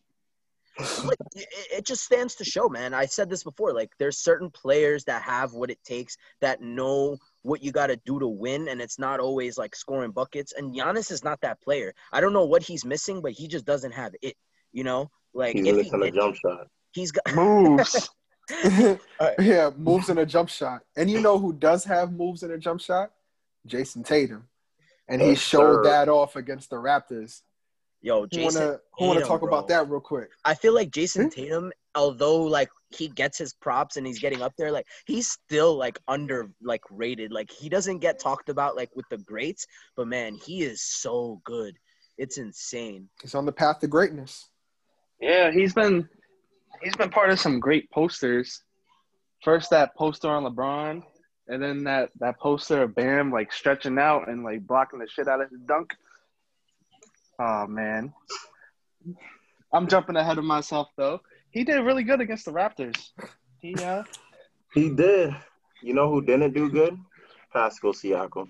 Like, 0.79 1.17
it, 1.35 1.49
it 1.73 1.87
just 1.87 2.05
stands 2.05 2.35
to 2.35 2.45
show, 2.45 2.69
man. 2.69 2.93
I 2.93 3.07
said 3.07 3.31
this 3.31 3.43
before. 3.43 3.73
Like, 3.73 3.93
there's 3.99 4.19
certain 4.19 4.51
players 4.51 5.05
that 5.05 5.23
have 5.23 5.55
what 5.55 5.71
it 5.71 5.83
takes, 5.85 6.19
that 6.43 6.61
know 6.61 7.17
what 7.43 7.63
you 7.63 7.73
got 7.73 7.87
to 7.87 7.97
do 8.05 8.19
to 8.19 8.29
win, 8.29 8.69
and 8.69 8.83
it's 8.83 8.99
not 8.99 9.19
always 9.19 9.57
like 9.57 9.75
scoring 9.75 10.11
buckets. 10.11 10.53
And 10.53 10.75
Giannis 10.75 11.11
is 11.11 11.25
not 11.25 11.41
that 11.41 11.63
player. 11.63 11.95
I 12.13 12.21
don't 12.21 12.35
know 12.35 12.45
what 12.45 12.63
he's 12.63 12.85
missing, 12.85 13.23
but 13.23 13.33
he 13.33 13.49
just 13.49 13.65
doesn't 13.65 13.93
have 13.93 14.15
it. 14.21 14.35
You 14.73 14.85
know, 14.85 15.11
like 15.37 15.55
He's 15.55 15.67
if 15.67 15.77
he 15.77 15.83
missing 15.83 16.03
a 16.03 16.11
jump 16.11 16.37
shot. 16.37 16.67
he's 16.93 17.13
got. 17.13 17.35
Moves. 17.35 18.11
yeah, 19.41 19.71
moves 19.77 20.09
in 20.09 20.19
a 20.19 20.27
jump 20.27 20.49
shot. 20.49 20.83
And 20.97 21.11
you 21.11 21.21
know 21.21 21.39
who 21.39 21.53
does 21.53 21.85
have 21.85 22.13
moves 22.13 22.43
in 22.43 22.51
a 22.53 22.59
jump 22.59 22.81
shot? 22.81 23.11
Jayson 23.67 24.05
Tatum. 24.05 24.49
And 25.09 25.21
he 25.21 25.31
Yes, 25.31 25.39
showed 25.39 25.77
sir. 25.77 25.83
that 25.85 26.09
off 26.09 26.37
against 26.37 26.71
the 26.71 26.77
Raptors. 26.77 27.43
Yo, 28.03 28.21
Who 28.23 28.27
Jayson. 28.29 28.43
wanna 28.61 28.81
who 28.99 29.07
wanna 29.07 29.21
talk 29.25 29.41
bro. 29.41 29.49
about 29.49 29.69
that 29.69 29.89
real 29.89 30.01
quick? 30.01 30.31
I 30.45 30.55
feel 30.55 30.75
like 30.75 30.91
Jayson 30.91 31.25
Hmm? 31.25 31.29
Tatum, 31.29 31.73
although 31.95 32.43
like 32.43 32.69
he 32.91 33.09
gets 33.09 33.37
his 33.37 33.53
props 33.55 33.97
and 33.97 34.07
he's 34.07 34.21
getting 34.21 34.43
up 34.43 34.53
there, 34.57 34.71
like 34.71 34.87
he's 35.07 35.29
still 35.29 35.77
like 35.77 35.99
under 36.07 36.51
like 36.63 36.83
rated. 36.91 37.33
Like 37.33 37.51
he 37.51 37.69
doesn't 37.69 37.99
get 37.99 38.21
talked 38.21 38.49
about 38.49 38.77
like 38.77 38.91
with 38.95 39.07
the 39.11 39.19
greats, 39.19 39.67
but 39.97 40.07
man, 40.07 40.35
he 40.35 40.63
is 40.63 40.83
so 40.83 41.41
good. 41.45 41.77
It's 42.17 42.39
insane. 42.39 43.09
He's 43.23 43.35
on 43.35 43.45
the 43.45 43.53
path 43.53 43.81
to 43.81 43.89
greatness. 43.89 44.49
Yeah, 45.21 45.51
he's 45.51 45.73
been 45.75 46.09
he's 46.83 46.97
been 46.97 47.11
part 47.11 47.31
of 47.31 47.41
some 47.41 47.61
great 47.61 47.91
posters. 47.91 48.63
First 49.43 49.71
that 49.71 49.95
poster 49.97 50.29
on 50.31 50.45
LeBron, 50.45 51.03
and 51.49 51.63
then 51.63 51.85
that 51.85 52.11
that 52.21 52.39
poster 52.39 52.83
of 52.83 52.95
Bam 52.95 53.31
like 53.33 53.53
stretching 53.53 53.99
out 53.99 54.29
and 54.29 54.45
like 54.45 54.67
blocking 54.67 54.99
the 54.99 55.09
shit 55.09 55.29
out 55.29 55.41
of 55.41 55.51
his 55.51 55.61
dunk. 55.61 55.95
Oh 57.39 57.67
man, 57.67 58.13
I'm 59.73 59.87
jumping 59.89 60.17
ahead 60.17 60.39
of 60.39 60.45
myself 60.45 60.89
though. 60.97 61.21
He 61.51 61.65
did 61.65 61.81
really 61.81 62.03
good 62.03 62.21
against 62.21 62.45
the 62.45 62.53
Raptors. 62.53 63.11
He 63.61 63.75
uh, 63.77 64.03
He 64.75 64.91
did. 64.91 65.35
You 65.83 65.95
know 65.95 66.11
who 66.11 66.23
didn't 66.23 66.53
do 66.55 66.71
good? 66.71 66.99
Pascal 67.53 67.93
Siakam. 67.93 68.49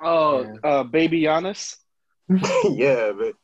oh, 0.00 0.42
Yeah. 0.42 0.54
uh, 0.62 0.82
baby 0.84 1.22
Giannis. 1.22 1.76
yeah, 2.70 3.12
but 3.12 3.34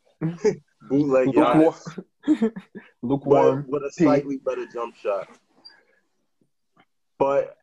bootleg 0.89 1.29
Lukewarm. 1.29 1.75
Giannis, 2.27 2.53
Lukewarm. 3.03 3.63
but 3.63 3.71
with 3.71 3.83
a 3.83 3.93
slightly 3.93 4.39
better 4.39 4.67
jump 4.67 4.95
shot. 4.97 5.29
But 7.19 7.57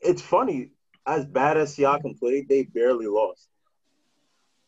it's 0.00 0.22
funny, 0.22 0.70
as 1.06 1.24
bad 1.24 1.56
as 1.56 1.76
Siakam 1.76 2.18
played, 2.18 2.48
they 2.48 2.64
barely 2.64 3.06
lost. 3.06 3.48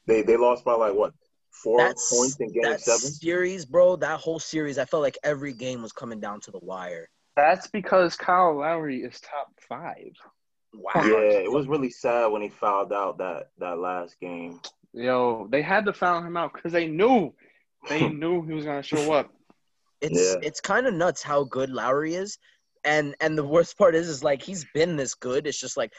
They 0.06 0.22
they 0.22 0.36
lost 0.36 0.64
by 0.64 0.74
like 0.74 0.94
what 0.94 1.12
four 1.50 1.78
That's 1.78 2.10
points 2.16 2.36
in 2.40 2.52
game 2.52 2.62
that 2.62 2.80
seven. 2.80 2.98
series, 3.00 3.64
bro. 3.64 3.96
That 3.96 4.20
whole 4.20 4.38
series, 4.38 4.78
I 4.78 4.84
felt 4.84 5.02
like 5.02 5.18
every 5.22 5.52
game 5.52 5.82
was 5.82 5.92
coming 5.92 6.20
down 6.20 6.40
to 6.42 6.50
the 6.50 6.60
wire. 6.62 7.08
That's 7.36 7.68
because 7.68 8.16
Kyle 8.16 8.56
Lowry 8.58 9.02
is 9.02 9.20
top 9.20 9.52
five. 9.68 10.12
Wow. 10.74 10.92
Yeah, 10.96 11.02
it 11.44 11.52
was 11.52 11.68
really 11.68 11.90
sad 11.90 12.26
when 12.28 12.42
he 12.42 12.48
fouled 12.48 12.92
out 12.92 13.18
that 13.18 13.50
that 13.58 13.78
last 13.78 14.18
game. 14.20 14.60
Yo, 14.94 15.46
they 15.50 15.62
had 15.62 15.84
to 15.84 15.92
foul 15.92 16.22
him 16.22 16.36
out 16.36 16.52
because 16.54 16.72
they 16.72 16.86
knew 16.86 17.34
they 17.88 18.08
hmm. 18.08 18.18
knew 18.18 18.46
he 18.46 18.54
was 18.54 18.64
gonna 18.64 18.82
show 18.82 19.12
up. 19.12 19.30
It's 20.00 20.18
Yeah. 20.18 20.36
it's 20.42 20.60
kind 20.60 20.86
of 20.86 20.94
nuts 20.94 21.22
how 21.22 21.44
good 21.44 21.70
Lowry 21.70 22.14
is, 22.14 22.38
and 22.84 23.14
and 23.20 23.36
the 23.36 23.44
worst 23.44 23.76
part 23.78 23.94
is 23.94 24.08
is 24.08 24.22
like 24.22 24.42
he's 24.42 24.64
been 24.74 24.96
this 24.96 25.14
good. 25.14 25.46
It's 25.46 25.60
just 25.60 25.76
like 25.76 25.92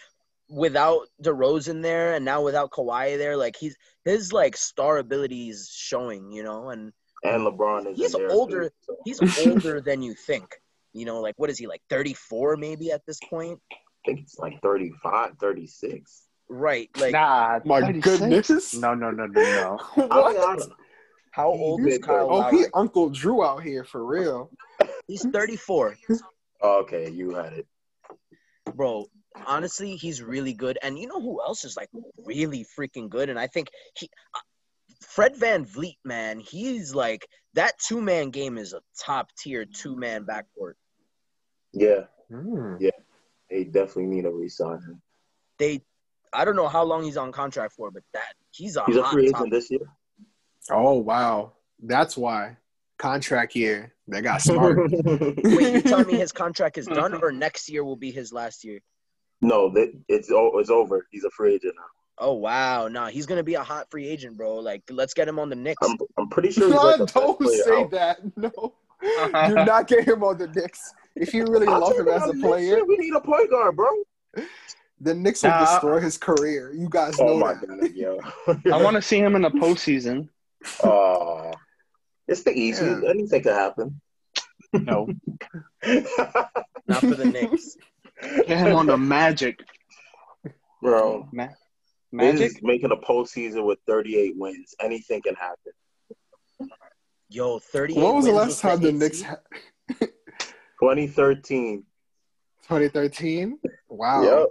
without 0.49 1.07
DeRozan 1.23 1.81
there, 1.81 2.15
and 2.15 2.25
now 2.25 2.41
without 2.41 2.71
Kawhi 2.71 3.17
there, 3.17 3.37
like 3.37 3.55
he's 3.55 3.75
his 4.05 4.33
like 4.33 4.57
star 4.57 4.97
ability 4.97 5.49
is 5.49 5.69
showing, 5.71 6.31
you 6.31 6.43
know, 6.43 6.69
and 6.69 6.91
And 7.23 7.45
LeBron 7.45 7.91
is 7.91 7.97
He's 7.97 8.15
older. 8.15 8.69
Too, 8.69 8.69
so. 8.81 8.95
he's 9.05 9.19
older 9.47 9.81
than 9.81 10.01
you 10.01 10.13
think. 10.13 10.45
You 10.93 11.05
know, 11.05 11.21
like 11.21 11.35
what 11.37 11.49
is 11.49 11.57
he 11.57 11.67
like 11.67 11.81
34 11.89 12.57
maybe 12.57 12.91
at 12.91 13.05
this 13.05 13.19
point? 13.29 13.59
I 13.71 13.75
think 14.05 14.21
it's 14.21 14.39
like 14.39 14.59
35, 14.61 15.33
36. 15.39 16.23
Right. 16.49 16.89
Like 16.97 17.11
nah, 17.11 17.59
My 17.63 17.81
36? 17.81 18.19
goodness. 18.19 18.73
No, 18.73 18.95
no, 18.95 19.11
no, 19.11 19.27
no, 19.27 19.41
no. 19.41 19.79
I, 19.95 19.99
mean, 19.99 20.11
I 20.11 20.21
what? 20.21 20.33
don't 20.33 20.69
know. 20.69 20.75
How 21.39 21.53
he 21.53 21.59
old 21.59 21.85
is 21.87 21.97
Kyle. 21.99 22.27
Oh, 22.29 22.37
Lowry? 22.39 22.57
he 22.57 22.65
Uncle 22.73 23.09
Drew 23.09 23.43
out 23.45 23.63
here 23.63 23.83
for 23.85 24.05
real. 24.05 24.51
He's 25.07 25.25
34. 25.25 25.95
Okay, 26.61 27.09
you 27.09 27.31
had 27.33 27.53
it. 27.53 27.67
bro 28.75 29.05
honestly 29.47 29.95
he's 29.95 30.21
really 30.21 30.53
good 30.53 30.77
and 30.83 30.99
you 30.99 31.07
know 31.07 31.21
who 31.21 31.39
else 31.41 31.63
is 31.63 31.77
like 31.77 31.87
really 32.25 32.65
freaking 32.77 33.07
good 33.09 33.29
and 33.29 33.39
i 33.39 33.47
think 33.47 33.69
he 33.95 34.09
uh, 34.35 34.39
Fred 35.01 35.35
VanVleet 35.35 35.97
man 36.03 36.39
he's 36.39 36.93
like 36.93 37.25
that 37.53 37.73
two-man 37.79 38.31
game 38.31 38.57
is 38.57 38.73
a 38.73 38.81
top 39.05 39.29
tier 39.37 39.63
two-man 39.65 40.25
backcourt 40.25 40.73
Yeah, 41.71 42.01
yeah, 42.79 42.89
they 43.49 43.63
definitely 43.63 44.07
need 44.07 44.25
a 44.25 44.31
resign 44.31 44.79
him. 44.81 45.01
they 45.57 45.81
i 46.33 46.43
don't 46.43 46.57
know 46.57 46.67
how 46.67 46.83
long 46.83 47.03
he's 47.03 47.17
on 47.17 47.31
contract 47.31 47.73
for 47.73 47.91
but 47.91 48.03
that 48.13 48.33
he's 48.51 48.75
a 48.75 48.83
He's 48.87 48.97
a 48.97 49.05
free 49.05 49.27
agent 49.29 49.51
this 49.51 49.71
year. 49.71 49.87
Oh 50.71 50.93
wow. 50.99 51.53
That's 51.81 52.17
why. 52.17 52.57
Contract 52.97 53.55
year. 53.55 53.93
They 54.07 54.21
got 54.21 54.41
smart. 54.41 54.77
wait 54.91 55.73
you 55.73 55.81
telling 55.81 56.07
me 56.07 56.17
his 56.17 56.31
contract 56.31 56.77
is 56.77 56.87
done 56.87 57.13
or 57.21 57.31
next 57.31 57.69
year 57.69 57.83
will 57.83 57.95
be 57.95 58.11
his 58.11 58.33
last 58.33 58.63
year 58.63 58.79
no, 59.41 59.69
that 59.73 59.93
it's 60.09 60.27
it's 60.31 60.69
over. 60.69 61.07
He's 61.11 61.23
a 61.23 61.29
free 61.29 61.53
agent 61.55 61.75
now. 61.77 61.85
oh 62.17 62.33
wow 62.33 62.87
nah 62.89 63.07
he's 63.07 63.25
gonna 63.25 63.43
be 63.43 63.53
a 63.53 63.63
hot 63.63 63.89
free 63.89 64.05
agent 64.07 64.35
bro 64.35 64.55
like 64.57 64.83
let's 64.89 65.13
get 65.13 65.27
him 65.29 65.39
on 65.39 65.49
the 65.49 65.55
Knicks. 65.55 65.77
I'm 65.87 65.97
I'm 66.17 66.27
pretty 66.27 66.51
sure 66.51 66.67
he's 66.67 66.75
like 66.75 66.97
the 66.97 67.05
don't 67.05 67.39
player 67.39 67.63
say 67.63 67.81
out. 67.81 67.91
that. 67.91 68.17
No. 68.35 68.51
Do 69.47 69.53
not 69.63 69.87
get 69.87 70.05
him 70.05 70.23
on 70.25 70.37
the 70.37 70.47
Knicks. 70.47 70.93
If 71.15 71.33
you 71.33 71.45
really 71.45 71.67
I'll 71.67 71.79
love 71.79 71.97
him 71.97 72.09
as 72.09 72.27
a 72.29 72.33
player, 72.33 72.77
shit. 72.79 72.87
We 72.87 72.97
need 72.97 73.13
a 73.15 73.21
point 73.21 73.49
guard, 73.49 73.77
bro. 73.77 73.87
the 74.99 75.13
Knicks 75.13 75.43
will 75.43 75.51
Nah. 75.51 75.59
destroy 75.71 75.99
his 76.01 76.17
career. 76.17 76.73
You 76.73 76.89
guys 76.89 77.15
oh, 77.19 77.25
know 77.27 77.31
Oh 77.33 77.37
my 77.39 77.53
that. 77.53 77.67
god, 77.67 77.91
yo. 77.93 78.19
I 78.73 78.83
want 78.83 78.95
to 78.97 79.01
see 79.01 79.19
him 79.19 79.37
in 79.37 79.41
the 79.43 79.51
postseason. 79.51 80.27
Uh, 80.83 81.51
it's 82.27 82.43
the 82.43 82.51
easiest. 82.51 83.03
Yeah. 83.03 83.09
Anything 83.09 83.43
could 83.43 83.53
happen. 83.53 84.01
No, 84.73 85.07
not 85.83 86.99
for 86.99 87.15
the 87.15 87.25
Knicks. 87.25 87.75
get 88.21 88.57
him 88.59 88.75
on 88.75 88.85
the 88.85 88.97
Magic. 88.97 89.59
bro. 90.81 91.27
Ma- 91.31 91.47
Magic. 92.11 92.41
is 92.41 92.59
making 92.61 92.91
a 92.91 92.97
postseason 92.97 93.65
with 93.65 93.79
38 93.87 94.33
wins. 94.37 94.75
Anything 94.79 95.21
can 95.21 95.35
happen. 95.35 95.73
Yo, 97.29 97.59
38 97.59 98.03
When 98.03 98.15
was 98.15 98.25
the 98.25 98.31
last 98.31 98.47
with 98.49 98.59
time 98.61 98.81
the 98.81 98.89
eight 98.89 98.95
Knicks 98.95 99.21
had 99.21 99.37
2013. 100.79 101.83
2013? 102.63 103.59
Wow. 103.89 104.23
Yep. 104.23 104.47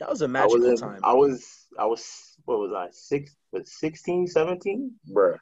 That 0.00 0.08
was 0.10 0.22
a 0.22 0.28
magical 0.28 0.60
was 0.60 0.68
in, 0.68 0.76
time. 0.88 1.00
I 1.04 1.12
was 1.12 1.66
I 1.78 1.86
was 1.86 2.31
what 2.44 2.58
was 2.58 2.72
I 2.76 2.88
six 2.90 3.34
but 3.52 3.66
16, 3.66 4.26
17? 4.26 4.90
Bruh. 5.14 5.38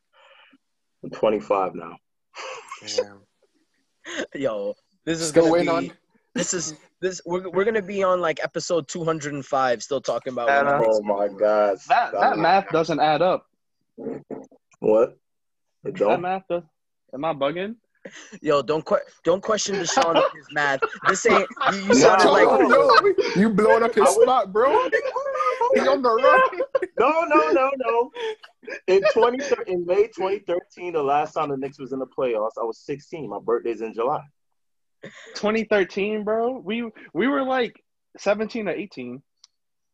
I'm 1.05 1.11
25 1.11 1.75
now. 1.75 1.97
Damn. 2.97 3.21
Yo, 4.35 4.75
this 5.05 5.21
is 5.21 5.29
Still 5.29 5.45
gonna 5.45 5.53
waiting 5.53 5.69
on 5.69 5.93
this 6.35 6.55
is 6.55 6.75
this 7.01 7.21
we're, 7.27 7.49
we're 7.51 7.65
gonna 7.65 7.83
be 7.83 8.03
on 8.03 8.21
like 8.21 8.39
episode 8.43 8.87
205 8.89 9.83
still 9.83 10.01
talking 10.01 10.33
about 10.33 10.49
when 10.49 10.65
the 10.67 10.79
Knicks- 10.79 11.01
Oh 11.01 11.03
my 11.03 11.29
god. 11.29 11.79
That 11.89 12.13
that 12.13 12.39
math 12.39 12.69
doesn't 12.71 13.01
add 13.01 13.23
up. 13.23 13.47
What? 14.81 15.11
It 15.85 15.95
That 15.95 15.97
don't? 15.97 16.21
math 16.23 16.43
does. 16.49 16.63
Am 17.15 17.25
I 17.25 17.33
bugging? 17.35 17.77
yo 18.41 18.63
don't 18.63 18.83
que- 18.87 18.97
don't 19.25 19.43
question 19.43 19.75
Deshaun 19.77 20.15
with 20.15 20.33
his 20.35 20.47
math 20.53 20.81
this 21.07 21.27
ain't 21.27 21.47
you, 21.75 21.79
you 21.81 21.89
No. 21.89 21.95
sounded 21.95 22.31
like 22.31 22.45
yo, 22.47 22.91
you 23.37 23.51
blowing 23.51 23.83
up 23.83 23.95
his 23.95 24.09
I 24.09 24.23
spot, 24.23 24.53
bro. 24.55 24.73
He 25.75 25.81
on 25.81 26.03
the 26.03 26.11
run. 26.11 26.61
No, 26.99 27.25
no, 27.25 27.51
no, 27.51 27.71
no. 27.77 28.11
In 28.87 29.03
20, 29.13 29.39
in 29.67 29.87
May 29.87 30.07
2013, 30.09 30.93
the 30.93 31.03
last 31.03 31.33
time 31.33 31.51
the 31.51 31.57
Knicks 31.57 31.79
was 31.79 31.93
in 31.93 31.99
the 31.99 32.07
playoffs, 32.07 32.59
I 32.61 32.65
was 32.65 32.79
16. 32.79 33.29
My 33.29 33.39
birthday's 33.39 33.81
in 33.81 33.95
July. 33.95 34.23
2013, 35.35 36.25
bro. 36.25 36.59
We 36.59 36.91
we 37.15 37.27
were 37.27 37.43
like 37.43 37.83
17 38.19 38.69
or 38.69 38.73
18. 38.73 39.23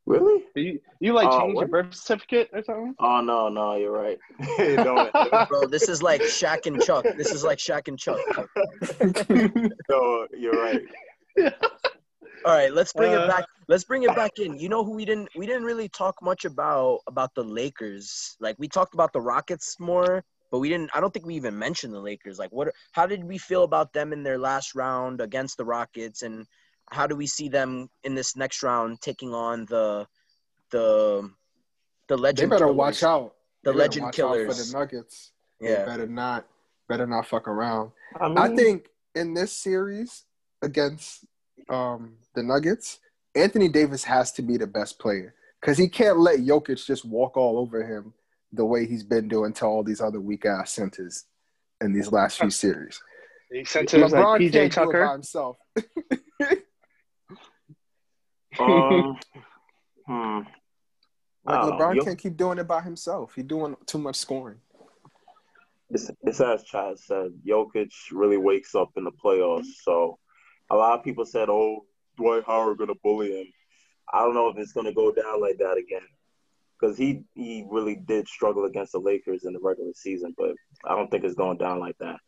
Really? 0.07 0.45
You 0.55 0.79
you 1.01 1.13
like 1.13 1.31
change 1.31 1.43
changed 1.43 1.59
your 1.59 1.69
birth 1.69 1.95
certificate 1.95 2.49
or 2.53 2.63
something? 2.63 2.95
Oh 3.01 3.21
no, 3.21 3.49
no, 3.49 3.75
you're 3.75 3.91
right. 3.91 4.19
Bro, 5.49 5.67
this 5.67 5.89
is 5.89 6.01
like 6.01 6.23
Shaq 6.23 6.67
and 6.67 6.81
Chuck. 6.81 7.05
This 7.17 7.33
is 7.33 7.43
like 7.43 7.59
Shaq 7.59 7.89
and 7.89 7.99
Chuck. 7.99 8.21
no, 9.89 10.27
you're 10.37 10.53
right. 10.53 10.83
All 12.47 12.53
right, 12.53 12.73
let's 12.73 12.93
bring 12.93 13.13
Uh, 13.13 13.23
it 13.23 13.27
back. 13.29 13.45
Let's 13.67 13.83
bring 13.83 14.05
it 14.05 14.15
back 14.15 14.39
in. 14.39 14.57
You 14.57 14.69
know 14.69 14.85
who 14.85 14.93
we 14.93 15.05
didn't 15.05 15.29
we 15.35 15.47
didn't 15.47 15.65
really 15.65 15.89
talk 15.89 16.23
much 16.23 16.45
about 16.45 17.01
about 17.09 17.35
the 17.35 17.43
Lakers. 17.43 18.37
Like 18.39 18.55
we 18.57 18.69
talked 18.69 18.95
about 18.95 19.13
the 19.13 19.21
Rockets 19.21 19.81
more, 19.81 20.23
but 20.53 20.61
we 20.61 20.69
didn't 20.69 20.91
I 20.95 21.01
don't 21.01 21.13
think 21.13 21.27
we 21.27 21.35
even 21.35 21.59
mentioned 21.59 21.93
the 21.93 21.99
Lakers. 22.01 22.39
Like 22.39 22.53
what 22.53 22.73
how 22.93 23.05
did 23.05 23.25
we 23.25 23.37
feel 23.37 23.65
about 23.65 23.93
them 23.93 24.13
in 24.13 24.23
their 24.23 24.39
last 24.39 24.77
round 24.77 25.21
against 25.21 25.57
the 25.57 25.65
Rockets 25.65 26.23
and 26.23 26.47
how 26.93 27.09
do 27.09 27.17
we 27.17 27.27
see 27.27 27.49
them 27.49 27.91
in 28.05 28.15
this 28.15 28.37
next 28.37 28.63
round 28.63 29.01
taking 29.01 29.35
on 29.35 29.65
the 29.67 30.07
the 30.71 31.29
the 32.07 32.17
legend? 32.17 32.17
They 32.17 32.21
legend 32.47 32.51
better 32.51 32.65
killers? 32.67 32.77
watch 32.77 33.03
out. 33.03 33.35
The 33.65 33.73
They 33.73 33.79
legend 33.79 34.05
watch 34.05 34.21
out 34.21 34.35
killers. 34.35 34.47
for 34.47 34.63
the 34.63 34.79
Nuggets. 34.79 35.33
They 35.61 35.73
Yeah. 35.73 35.85
better 35.85 36.07
not. 36.07 36.47
Better 36.89 37.09
not 37.09 37.27
fuck 37.27 37.49
around. 37.49 37.91
I, 38.21 38.29
mean, 38.29 38.39
I 38.39 38.55
think 38.55 38.91
in 39.17 39.35
this 39.35 39.51
series 39.53 40.27
against 40.63 41.25
um, 41.69 42.15
the 42.35 42.43
Nuggets, 42.43 42.99
Anthony 43.35 43.69
Davis 43.69 44.05
has 44.05 44.33
to 44.33 44.43
be 44.43 44.57
the 44.57 44.67
best 44.67 44.99
player 44.99 45.35
because 45.61 45.77
he 45.79 45.89
can't 45.89 46.19
let 46.19 46.41
Jokic 46.41 46.85
just 46.87 47.05
walk 47.05 47.37
all 47.37 47.59
over 47.59 47.85
him 47.85 48.15
the 48.53 48.65
way 48.65 48.87
he's 48.87 49.05
been 49.05 49.29
doing 49.29 49.53
to 49.55 49.67
all 49.67 49.83
these 49.83 50.01
other 50.01 50.21
weak 50.21 50.47
ass 50.47 50.73
centers 50.73 51.25
in 51.81 51.93
these 51.93 52.11
last 52.13 52.39
few 52.39 52.51
series. 52.65 53.01
These 53.51 53.71
centers 53.71 54.13
LeBron 54.13 54.25
like 54.25 54.41
PJ 54.41 54.53
can't 54.53 54.91
do 54.91 54.91
it 54.91 55.07
by 55.07 55.13
himself. 55.13 55.57
um, 58.59 59.19
hmm. 60.07 60.41
Like 61.45 61.59
I 61.59 61.63
know. 61.63 61.73
LeBron 61.73 61.97
Yo- 61.97 62.05
can't 62.05 62.19
keep 62.19 62.37
doing 62.37 62.59
it 62.59 62.67
by 62.67 62.81
himself. 62.81 63.35
He's 63.35 63.45
doing 63.45 63.77
too 63.87 63.99
much 63.99 64.17
scoring. 64.17 64.59
It's, 65.91 66.11
it's 66.23 66.41
as 66.41 66.65
Chad 66.65 66.99
said, 66.99 67.31
Jokic 67.47 67.93
really 68.11 68.37
wakes 68.37 68.75
up 68.75 68.91
in 68.97 69.05
the 69.05 69.13
playoffs. 69.13 69.67
So 69.83 70.19
a 70.71 70.77
lot 70.77 70.99
of 70.99 71.05
people 71.05 71.25
said, 71.25 71.49
"Oh, 71.49 71.87
Dwight 72.17 72.45
Howard 72.47 72.79
gonna 72.79 72.95
bully 73.03 73.41
him." 73.41 73.53
I 74.13 74.21
don't 74.21 74.35
know 74.35 74.49
if 74.49 74.59
it's 74.59 74.73
gonna 74.73 74.93
go 74.93 75.13
down 75.13 75.41
like 75.41 75.59
that 75.59 75.77
again, 75.77 76.07
because 76.79 76.97
he 76.97 77.25
he 77.35 77.65
really 77.69 77.97
did 77.97 78.29
struggle 78.29 78.65
against 78.65 78.93
the 78.93 79.01
Lakers 79.01 79.45
in 79.45 79.53
the 79.53 79.61
regular 79.61 79.93
season, 79.95 80.35
but 80.37 80.55
I 80.85 80.95
don't 80.95 81.11
think 81.11 81.25
it's 81.25 81.35
going 81.35 81.59
down 81.59 81.81
like 81.81 81.99
that. 81.99 82.21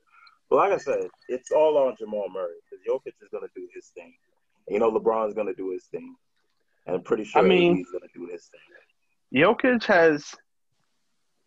But 0.51 0.57
like 0.57 0.73
I 0.73 0.79
said, 0.79 1.09
it's 1.29 1.51
all 1.51 1.77
on 1.79 1.97
Jamal 1.99 2.29
Murray 2.31 2.57
because 2.65 2.85
Jokic 2.87 3.15
is 3.23 3.29
gonna 3.31 3.49
do 3.55 3.69
his 3.75 3.89
thing. 3.89 4.15
You 4.69 4.79
know, 4.79 4.91
LeBron's 4.91 5.35
gonna 5.35 5.55
do 5.55 5.71
his 5.71 5.85
thing, 5.87 6.15
and 6.87 6.97
I'm 6.97 7.03
pretty 7.03 7.25
sure 7.25 7.43
I 7.43 7.45
mean- 7.45 7.77
he's 7.77 7.91
gonna 7.91 8.07
do 8.15 8.27
his 8.27 8.47
thing. 8.47 8.61
Jokic 9.35 9.85
has 9.85 10.35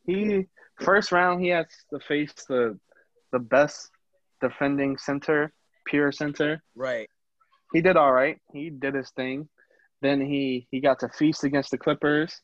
he 0.06 0.48
first 0.82 1.12
round 1.12 1.42
he 1.42 1.50
has 1.50 1.66
to 1.90 2.00
face 2.00 2.34
the 2.48 2.80
the 3.32 3.40
best 3.40 3.92
defending 4.40 4.98
center, 4.98 5.54
pure 5.92 6.12
center. 6.12 6.64
Right. 6.76 7.08
He 7.74 7.82
did 7.82 7.98
all 7.98 8.12
right. 8.12 8.38
He 8.52 8.70
did 8.70 8.96
his 8.96 9.12
thing. 9.12 9.48
Then 10.02 10.20
he 10.20 10.68
he 10.72 10.82
got 10.82 11.00
to 11.02 11.10
feast 11.10 11.44
against 11.44 11.70
the 11.70 11.78
Clippers, 11.78 12.42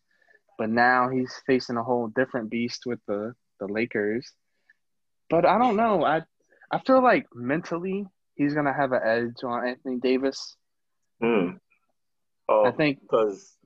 but 0.60 0.70
now 0.70 1.10
he's 1.10 1.34
facing 1.48 1.78
a 1.78 1.84
whole 1.84 2.08
different 2.10 2.52
beast 2.52 2.84
with 2.86 3.00
the 3.08 3.34
the 3.60 3.68
Lakers. 3.68 4.32
But 5.30 5.46
I 5.46 5.58
don't 5.58 5.76
know. 5.76 6.06
I 6.06 6.22
I 6.72 6.80
feel 6.86 7.02
like 7.02 7.26
mentally 7.34 8.06
he's 8.36 8.54
gonna 8.54 8.74
have 8.74 8.92
an 8.92 9.02
edge 9.04 9.44
on 9.44 9.68
Anthony 9.68 9.98
Davis. 9.98 10.56
Hmm. 11.22 11.58
Oh, 12.48 12.66
I 12.66 12.72
think 12.72 13.02
because 13.02 13.58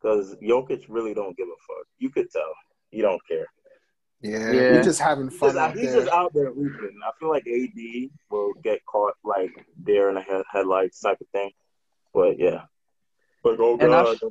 because 0.00 0.36
Jokic 0.42 0.84
really 0.88 1.14
don't 1.14 1.36
give 1.36 1.48
a 1.48 1.60
fuck. 1.66 1.86
You 1.98 2.10
could 2.10 2.30
tell 2.30 2.52
he 2.90 3.00
don't 3.00 3.20
care. 3.26 3.46
Yeah, 4.22 4.52
Yeah. 4.52 4.76
he's 4.76 4.86
just 4.86 5.00
having 5.00 5.30
fun 5.30 5.50
just, 5.50 5.58
out 5.58 5.76
he's 5.76 5.92
there. 5.92 6.00
just 6.00 6.12
out 6.12 6.32
there 6.32 6.52
hooping. 6.52 6.98
I 7.04 7.10
feel 7.18 7.28
like 7.28 7.46
AD 7.46 8.10
will 8.30 8.52
get 8.62 8.84
caught 8.86 9.14
like 9.24 9.66
there 9.76 10.08
in 10.08 10.14
the 10.14 10.20
head, 10.22 10.44
headlights 10.50 11.00
type 11.00 11.20
of 11.20 11.28
thing. 11.28 11.50
But 12.14 12.38
yeah, 12.38 12.62
like 13.44 13.58
oh 13.58 13.72
And 13.72 13.90
god, 13.90 14.06
I've- 14.08 14.30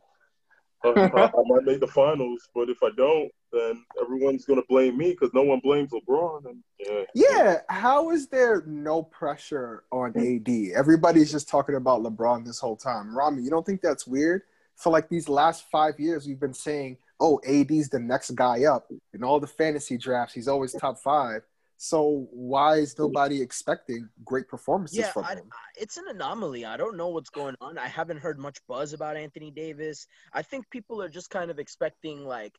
I, 0.83 0.89
uh, 0.89 1.29
I 1.37 1.41
might 1.45 1.63
make 1.63 1.79
the 1.79 1.87
finals, 1.87 2.49
but 2.55 2.69
if 2.69 2.81
I 2.81 2.89
don't, 2.97 3.31
then 3.51 3.83
everyone's 4.01 4.45
gonna 4.45 4.63
blame 4.67 4.97
me 4.97 5.11
because 5.11 5.33
no 5.33 5.43
one 5.43 5.59
blames 5.59 5.91
LeBron. 5.91 6.45
And 6.45 6.63
yeah, 6.79 7.03
Yeah, 7.13 7.57
how 7.69 8.11
is 8.11 8.27
there 8.27 8.63
no 8.65 9.03
pressure 9.03 9.83
on 9.91 10.11
hmm. 10.11 10.37
AD? 10.37 10.71
Everybody's 10.73 11.31
just 11.31 11.49
talking 11.49 11.75
about 11.75 12.01
LeBron 12.01 12.45
this 12.45 12.59
whole 12.59 12.75
time. 12.75 13.15
Ramy, 13.15 13.43
you 13.43 13.49
don't 13.49 13.65
think 13.65 13.81
that's 13.81 14.07
weird? 14.07 14.43
For 14.75 14.91
like 14.91 15.09
these 15.09 15.29
last 15.29 15.69
five 15.69 15.99
years, 15.99 16.25
we've 16.25 16.39
been 16.39 16.55
saying, 16.55 16.97
"Oh, 17.19 17.39
AD's 17.45 17.89
the 17.89 17.99
next 17.99 18.31
guy 18.31 18.63
up." 18.63 18.89
In 19.21 19.25
all 19.25 19.39
the 19.39 19.45
fantasy 19.45 19.99
drafts, 19.99 20.33
he's 20.33 20.47
always 20.47 20.73
top 20.73 20.97
five. 20.97 21.43
So 21.77 22.27
why 22.31 22.77
is 22.77 22.97
nobody 22.97 23.39
expecting 23.39 24.09
great 24.25 24.47
performances 24.47 24.97
Yeah, 24.97 25.11
from 25.11 25.25
I, 25.25 25.33
him? 25.33 25.43
I- 25.51 25.79
it's 25.79 25.97
an 25.97 26.05
anomaly. 26.09 26.65
I 26.65 26.75
don't 26.75 26.97
know 26.97 27.09
what's 27.09 27.29
going 27.29 27.55
on. 27.61 27.77
I 27.77 27.85
haven't 27.87 28.17
heard 28.17 28.39
much 28.39 28.57
buzz 28.67 28.93
about 28.93 29.17
Anthony 29.17 29.51
Davis. 29.51 30.07
I 30.33 30.41
think 30.41 30.67
people 30.71 31.03
are 31.03 31.07
just 31.07 31.29
kind 31.29 31.51
of 31.51 31.59
expecting 31.59 32.25
like 32.25 32.57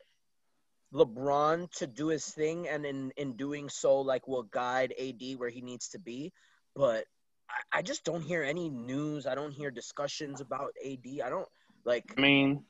LeBron 0.94 1.68
to 1.78 1.88
do 1.88 2.06
his 2.08 2.26
thing, 2.26 2.68
and 2.68 2.86
in 2.86 3.10
in 3.16 3.32
doing 3.32 3.68
so, 3.68 4.00
like 4.00 4.28
will 4.28 4.44
guide 4.44 4.94
AD 5.00 5.34
where 5.38 5.50
he 5.50 5.62
needs 5.62 5.88
to 5.88 5.98
be. 5.98 6.32
But 6.76 7.06
I, 7.50 7.78
I 7.78 7.82
just 7.82 8.04
don't 8.04 8.22
hear 8.22 8.44
any 8.44 8.70
news. 8.70 9.26
I 9.26 9.34
don't 9.34 9.52
hear 9.52 9.72
discussions 9.72 10.40
about 10.40 10.74
AD. 10.84 11.06
I 11.24 11.28
don't 11.28 11.48
like. 11.84 12.04
I 12.16 12.20
mean, 12.20 12.62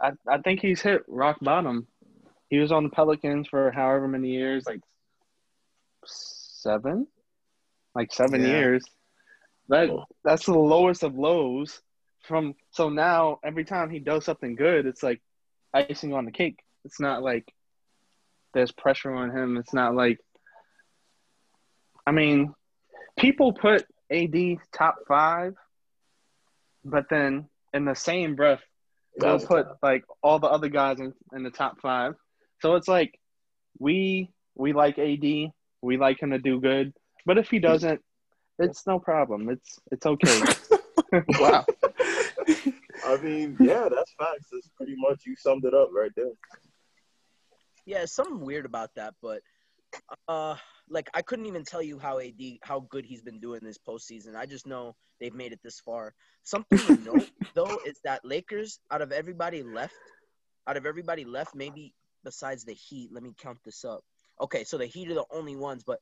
I 0.00 0.12
I 0.28 0.38
think 0.38 0.60
he's 0.60 0.82
hit 0.82 1.02
rock 1.08 1.38
bottom. 1.40 1.88
He 2.48 2.58
was 2.58 2.72
on 2.72 2.84
the 2.84 2.90
Pelicans 2.90 3.48
for 3.48 3.70
however 3.70 4.08
many 4.08 4.30
years, 4.30 4.64
like 4.66 4.80
seven, 6.04 7.06
like 7.94 8.12
seven 8.12 8.40
Yeah. 8.42 8.48
years. 8.48 8.84
That 9.68 9.90
that's 10.24 10.46
the 10.46 10.58
lowest 10.58 11.02
of 11.02 11.14
lows. 11.14 11.82
From 12.22 12.54
so 12.70 12.88
now, 12.88 13.38
every 13.44 13.64
time 13.64 13.90
he 13.90 14.00
does 14.00 14.24
something 14.24 14.54
good, 14.54 14.86
it's 14.86 15.02
like 15.02 15.20
icing 15.74 16.14
on 16.14 16.24
the 16.24 16.32
cake. 16.32 16.58
It's 16.84 17.00
not 17.00 17.22
like 17.22 17.52
there's 18.54 18.72
pressure 18.72 19.12
on 19.12 19.30
him. 19.30 19.56
It's 19.58 19.74
not 19.74 19.94
like, 19.94 20.18
I 22.06 22.12
mean, 22.12 22.54
people 23.18 23.52
put 23.52 23.84
AD 24.10 24.56
top 24.72 24.96
five, 25.06 25.54
but 26.84 27.04
then 27.10 27.48
in 27.74 27.84
the 27.84 27.94
same 27.94 28.36
breath, 28.36 28.62
they'll 29.20 29.38
put 29.40 29.66
like 29.82 30.04
all 30.22 30.38
the 30.38 30.46
other 30.46 30.68
guys 30.68 30.98
in, 30.98 31.12
in 31.34 31.42
the 31.42 31.50
top 31.50 31.80
five. 31.80 32.14
So 32.60 32.74
it's 32.74 32.88
like 32.88 33.18
we 33.78 34.30
we 34.54 34.72
like 34.72 34.98
AD, 34.98 35.22
we 35.82 35.96
like 35.96 36.20
him 36.20 36.30
to 36.30 36.38
do 36.38 36.60
good, 36.60 36.92
but 37.24 37.38
if 37.38 37.50
he 37.50 37.58
doesn't, 37.58 38.00
it's 38.58 38.86
no 38.86 38.98
problem. 38.98 39.48
It's 39.48 39.78
it's 39.92 40.06
okay. 40.06 40.40
wow. 41.40 41.64
I 43.06 43.16
mean, 43.22 43.56
yeah, 43.60 43.88
that's 43.88 44.12
facts. 44.18 44.48
That's 44.52 44.68
pretty 44.76 44.94
much 44.96 45.22
you 45.24 45.36
summed 45.36 45.64
it 45.64 45.74
up 45.74 45.90
right 45.92 46.10
there. 46.16 46.32
Yeah, 47.86 48.04
something 48.04 48.40
weird 48.40 48.66
about 48.66 48.90
that, 48.96 49.14
but 49.22 49.40
uh, 50.26 50.56
like 50.90 51.08
I 51.14 51.22
couldn't 51.22 51.46
even 51.46 51.64
tell 51.64 51.82
you 51.82 51.98
how 51.98 52.18
AD 52.18 52.40
how 52.62 52.80
good 52.90 53.04
he's 53.06 53.22
been 53.22 53.40
doing 53.40 53.60
this 53.62 53.78
postseason. 53.78 54.34
I 54.36 54.46
just 54.46 54.66
know 54.66 54.94
they've 55.20 55.34
made 55.34 55.52
it 55.52 55.60
this 55.62 55.80
far. 55.80 56.14
Something 56.44 56.78
to 56.78 56.96
note 57.04 57.30
though 57.54 57.78
is 57.86 58.00
that 58.04 58.24
Lakers, 58.24 58.80
out 58.90 59.02
of 59.02 59.12
everybody 59.12 59.62
left, 59.62 59.94
out 60.66 60.76
of 60.76 60.86
everybody 60.86 61.24
left, 61.24 61.54
maybe 61.54 61.94
besides 62.24 62.64
the 62.64 62.74
Heat. 62.74 63.10
Let 63.12 63.22
me 63.22 63.34
count 63.38 63.58
this 63.64 63.84
up. 63.84 64.04
Okay, 64.40 64.64
so 64.64 64.78
the 64.78 64.86
Heat 64.86 65.10
are 65.10 65.14
the 65.14 65.26
only 65.30 65.56
ones, 65.56 65.84
but 65.84 66.00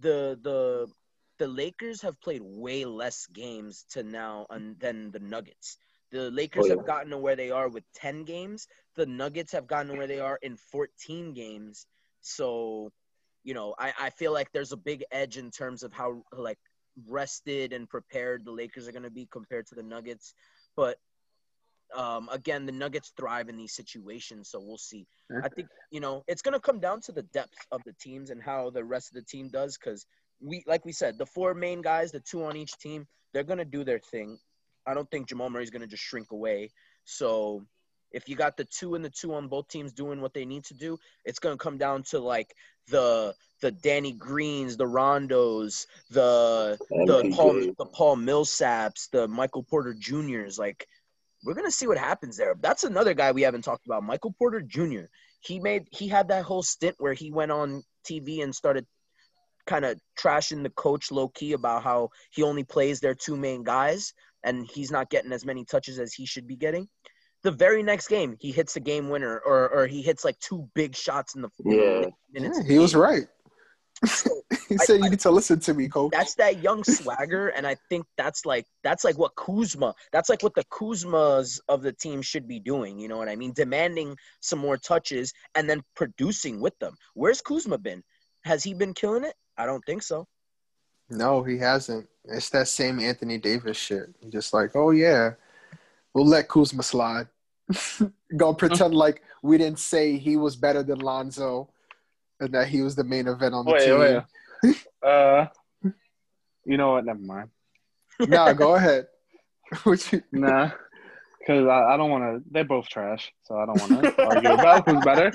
the 0.00 0.38
the 0.42 0.88
the 1.38 1.48
Lakers 1.48 2.02
have 2.02 2.20
played 2.20 2.42
way 2.42 2.84
less 2.84 3.26
games 3.26 3.84
to 3.90 4.02
now 4.02 4.46
and 4.50 4.78
than 4.78 5.10
the 5.10 5.18
Nuggets. 5.18 5.78
The 6.12 6.30
Lakers 6.30 6.64
Oh, 6.64 6.68
yeah. 6.68 6.74
have 6.76 6.86
gotten 6.86 7.10
to 7.10 7.18
where 7.18 7.34
they 7.36 7.50
are 7.50 7.68
with 7.68 7.84
10 7.94 8.24
games. 8.24 8.68
The 8.94 9.06
Nuggets 9.06 9.52
have 9.52 9.66
gotten 9.66 9.88
to 9.88 9.94
where 9.98 10.06
they 10.06 10.20
are 10.20 10.38
in 10.42 10.56
14 10.56 11.32
games. 11.34 11.86
So, 12.20 12.92
you 13.42 13.52
know, 13.54 13.74
I, 13.78 13.92
I 13.98 14.10
feel 14.10 14.32
like 14.32 14.52
there's 14.52 14.72
a 14.72 14.76
big 14.76 15.04
edge 15.10 15.36
in 15.38 15.50
terms 15.50 15.82
of 15.82 15.92
how 15.92 16.22
like 16.32 16.58
rested 17.08 17.72
and 17.72 17.88
prepared 17.88 18.44
the 18.44 18.52
Lakers 18.52 18.86
are 18.86 18.92
going 18.92 19.02
to 19.02 19.10
be 19.10 19.26
compared 19.26 19.66
to 19.66 19.74
the 19.74 19.82
Nuggets. 19.82 20.34
But 20.76 20.98
um, 21.94 22.28
again, 22.32 22.66
the 22.66 22.72
Nuggets 22.72 23.12
thrive 23.16 23.48
in 23.48 23.56
these 23.56 23.74
situations, 23.74 24.50
so 24.50 24.60
we'll 24.60 24.78
see. 24.78 25.06
I 25.42 25.48
think 25.48 25.68
you 25.90 26.00
know 26.00 26.22
it's 26.26 26.42
going 26.42 26.54
to 26.54 26.60
come 26.60 26.80
down 26.80 27.00
to 27.02 27.12
the 27.12 27.22
depth 27.22 27.56
of 27.72 27.82
the 27.84 27.94
teams 28.00 28.30
and 28.30 28.42
how 28.42 28.70
the 28.70 28.84
rest 28.84 29.08
of 29.10 29.14
the 29.14 29.22
team 29.22 29.48
does. 29.48 29.76
Because 29.76 30.06
we, 30.40 30.62
like 30.66 30.84
we 30.84 30.92
said, 30.92 31.18
the 31.18 31.26
four 31.26 31.54
main 31.54 31.82
guys, 31.82 32.12
the 32.12 32.20
two 32.20 32.44
on 32.44 32.56
each 32.56 32.76
team, 32.78 33.06
they're 33.32 33.44
going 33.44 33.58
to 33.58 33.64
do 33.64 33.84
their 33.84 33.98
thing. 33.98 34.38
I 34.86 34.94
don't 34.94 35.10
think 35.10 35.28
Jamal 35.28 35.50
Murray's 35.50 35.70
going 35.70 35.82
to 35.82 35.88
just 35.88 36.02
shrink 36.02 36.30
away. 36.30 36.70
So 37.04 37.64
if 38.14 38.28
you 38.28 38.36
got 38.36 38.56
the 38.56 38.64
two 38.64 38.94
and 38.94 39.04
the 39.04 39.10
two 39.10 39.34
on 39.34 39.48
both 39.48 39.68
teams 39.68 39.92
doing 39.92 40.20
what 40.20 40.32
they 40.32 40.44
need 40.44 40.64
to 40.64 40.74
do, 40.74 40.98
it's 41.24 41.40
gonna 41.40 41.56
come 41.56 41.76
down 41.76 42.04
to 42.04 42.20
like 42.20 42.54
the 42.88 43.34
the 43.60 43.72
Danny 43.72 44.12
Greens, 44.12 44.76
the 44.76 44.84
Rondos, 44.84 45.86
the 46.10 46.78
the 46.90 47.32
Paul 47.34 47.54
the 47.76 47.86
Paul 47.92 48.16
Millsaps, 48.16 49.10
the 49.10 49.26
Michael 49.26 49.64
Porter 49.64 49.94
Juniors. 49.94 50.58
Like 50.58 50.86
we're 51.44 51.54
gonna 51.54 51.70
see 51.70 51.86
what 51.86 51.98
happens 51.98 52.36
there. 52.36 52.54
That's 52.60 52.84
another 52.84 53.14
guy 53.14 53.32
we 53.32 53.42
haven't 53.42 53.62
talked 53.62 53.86
about, 53.86 54.02
Michael 54.02 54.34
Porter 54.38 54.60
Jr. 54.62 55.04
He 55.40 55.60
made 55.60 55.86
he 55.90 56.08
had 56.08 56.28
that 56.28 56.44
whole 56.44 56.62
stint 56.62 56.96
where 56.98 57.12
he 57.12 57.30
went 57.30 57.52
on 57.52 57.82
TV 58.08 58.42
and 58.42 58.54
started 58.54 58.86
kind 59.66 59.84
of 59.84 59.98
trashing 60.18 60.62
the 60.62 60.70
coach 60.70 61.10
low 61.10 61.28
key 61.28 61.52
about 61.52 61.82
how 61.82 62.10
he 62.30 62.42
only 62.42 62.64
plays 62.64 63.00
their 63.00 63.14
two 63.14 63.36
main 63.36 63.62
guys 63.62 64.12
and 64.42 64.66
he's 64.70 64.90
not 64.90 65.08
getting 65.10 65.32
as 65.32 65.44
many 65.44 65.64
touches 65.64 65.98
as 65.98 66.12
he 66.12 66.26
should 66.26 66.46
be 66.46 66.56
getting. 66.56 66.86
The 67.42 67.50
very 67.50 67.82
next 67.82 68.08
game, 68.08 68.36
he 68.40 68.52
hits 68.52 68.76
a 68.76 68.80
game 68.80 69.08
winner 69.10 69.38
or 69.44 69.68
or 69.68 69.86
he 69.86 70.02
hits 70.02 70.24
like 70.24 70.38
two 70.38 70.68
big 70.74 70.96
shots 70.96 71.34
in 71.34 71.42
the 71.42 71.50
Yeah. 71.64 72.10
minutes 72.32 72.58
Yeah, 72.62 72.72
he 72.72 72.78
was 72.78 72.94
right. 72.94 73.26
he 74.68 74.76
said 74.78 75.02
you 75.02 75.10
need 75.10 75.20
to 75.20 75.30
listen 75.30 75.60
to 75.60 75.74
me, 75.74 75.88
coach. 75.88 76.12
That's 76.12 76.34
that 76.34 76.62
young 76.62 76.84
swagger, 76.84 77.48
and 77.48 77.66
I 77.66 77.76
think 77.88 78.06
that's 78.16 78.44
like 78.44 78.66
that's 78.82 79.04
like 79.04 79.18
what 79.18 79.34
Kuzma. 79.36 79.94
That's 80.12 80.28
like 80.28 80.42
what 80.42 80.54
the 80.54 80.64
Kuzmas 80.64 81.60
of 81.68 81.82
the 81.82 81.92
team 81.92 82.22
should 82.22 82.48
be 82.48 82.58
doing. 82.58 82.98
You 82.98 83.08
know 83.08 83.16
what 83.16 83.28
I 83.28 83.36
mean? 83.36 83.52
Demanding 83.52 84.16
some 84.40 84.58
more 84.58 84.76
touches 84.76 85.32
and 85.54 85.68
then 85.68 85.82
producing 85.96 86.60
with 86.60 86.78
them. 86.80 86.94
Where's 87.14 87.40
Kuzma 87.40 87.78
been? 87.78 88.02
Has 88.44 88.62
he 88.64 88.74
been 88.74 88.94
killing 88.94 89.24
it? 89.24 89.34
I 89.56 89.66
don't 89.66 89.84
think 89.86 90.02
so. 90.02 90.26
No, 91.08 91.42
he 91.42 91.58
hasn't. 91.58 92.08
It's 92.24 92.50
that 92.50 92.68
same 92.68 92.98
Anthony 92.98 93.38
Davis 93.38 93.76
shit. 93.76 94.08
Just 94.30 94.54
like, 94.54 94.74
oh 94.74 94.90
yeah, 94.90 95.32
we'll 96.12 96.26
let 96.26 96.48
Kuzma 96.48 96.82
slide. 96.82 97.28
Gonna 98.36 98.56
pretend 98.56 98.94
like 99.04 99.22
we 99.42 99.58
didn't 99.58 99.78
say 99.78 100.16
he 100.16 100.36
was 100.36 100.56
better 100.56 100.82
than 100.82 100.98
Lonzo, 101.00 101.68
and 102.40 102.52
that 102.52 102.66
he 102.68 102.82
was 102.82 102.94
the 102.96 103.04
main 103.04 103.28
event 103.28 103.54
on 103.54 103.64
the 103.64 103.72
Wait, 103.72 103.86
team. 103.86 103.98
wait. 103.98 104.22
Uh, 105.04 105.46
you 106.64 106.78
know 106.78 106.92
what? 106.92 107.04
Never 107.04 107.18
mind. 107.20 107.50
nah, 108.20 108.52
go 108.54 108.74
ahead. 108.76 109.06
What 109.82 110.10
you- 110.12 110.22
Nah, 110.32 110.70
because 111.38 111.66
I, 111.66 111.92
I 111.92 111.96
don't 111.98 112.10
want 112.10 112.24
to. 112.24 112.42
They're 112.50 112.64
both 112.64 112.88
trash, 112.88 113.30
so 113.42 113.58
I 113.58 113.66
don't 113.66 113.78
want 113.78 114.02
to 114.04 114.22
argue 114.24 114.50
about 114.52 114.88
who's 114.88 115.04
better. 115.04 115.30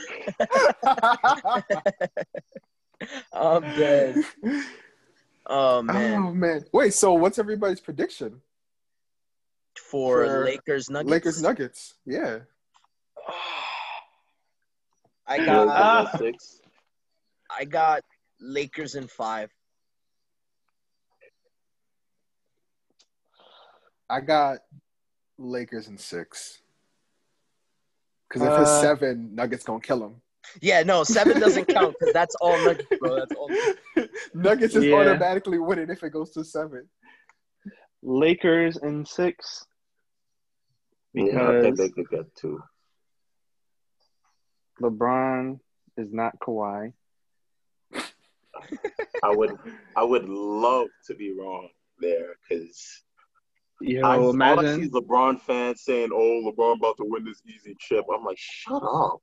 I'm 3.33 3.61
dead. 3.77 4.15
Oh 5.45 5.81
man. 5.81 6.23
oh 6.23 6.33
man. 6.33 6.65
Wait, 6.73 6.93
so 6.93 7.13
what's 7.13 7.39
everybody's 7.39 7.79
prediction? 7.79 8.41
For, 9.89 10.25
For 10.25 10.43
Lakers 10.45 10.89
Nuggets. 10.89 11.09
Lakers 11.11 11.41
Nuggets. 11.41 11.93
Yeah. 12.05 12.39
I 15.27 15.45
got 15.45 16.07
at 16.11 16.17
six. 16.19 16.59
I 17.49 17.65
got 17.65 18.01
Lakers 18.39 18.95
in 18.95 19.07
five. 19.07 19.49
I 24.09 24.21
got 24.21 24.59
Lakers 25.37 25.87
in 25.87 25.97
six. 25.97 26.61
Because 28.27 28.43
if 28.43 28.59
it's 28.61 28.69
Uh, 28.69 28.81
seven, 28.81 29.35
Nuggets 29.35 29.63
gonna 29.63 29.81
kill 29.81 30.03
him. 30.05 30.21
Yeah, 30.61 30.83
no, 30.83 31.03
seven 31.03 31.39
doesn't 31.39 31.65
count 31.67 31.95
because 31.99 32.13
that's 32.13 32.35
all 32.35 32.57
Nuggets, 32.65 32.87
bro. 32.99 33.15
That's 33.15 33.33
all. 33.35 33.49
Nuggets 34.33 34.75
is 34.75 34.85
Yeah. 34.85 34.95
automatically 34.95 35.59
winning 35.59 35.89
if 35.89 36.03
it 36.03 36.11
goes 36.11 36.31
to 36.31 36.43
seven. 36.43 36.89
Lakers 38.01 38.77
in 38.77 39.05
six. 39.05 39.65
Yeah, 41.13 41.23
I 41.49 41.61
think 41.61 41.75
Because- 41.75 41.77
they 41.77 41.89
could 41.89 42.09
get 42.09 42.35
two. 42.35 42.61
LeBron 44.81 45.59
is 45.97 46.13
not 46.13 46.39
Kawhi. 46.39 46.93
I 49.23 49.31
would, 49.35 49.51
I 49.95 50.03
would 50.03 50.27
love 50.27 50.87
to 51.07 51.15
be 51.15 51.33
wrong 51.37 51.69
there 51.99 52.35
because 52.47 53.03
Yo, 53.81 54.01
I, 54.05 54.17
all 54.17 54.41
I 54.41 54.75
see 54.75 54.89
LeBron 54.89 55.39
fans 55.41 55.83
saying, 55.83 56.09
"Oh, 56.13 56.51
LeBron 56.51 56.77
about 56.77 56.97
to 56.97 57.05
win 57.05 57.23
this 57.23 57.41
easy 57.47 57.75
chip." 57.79 58.05
I'm 58.13 58.25
like, 58.25 58.37
shut 58.37 58.83
up. 58.83 59.21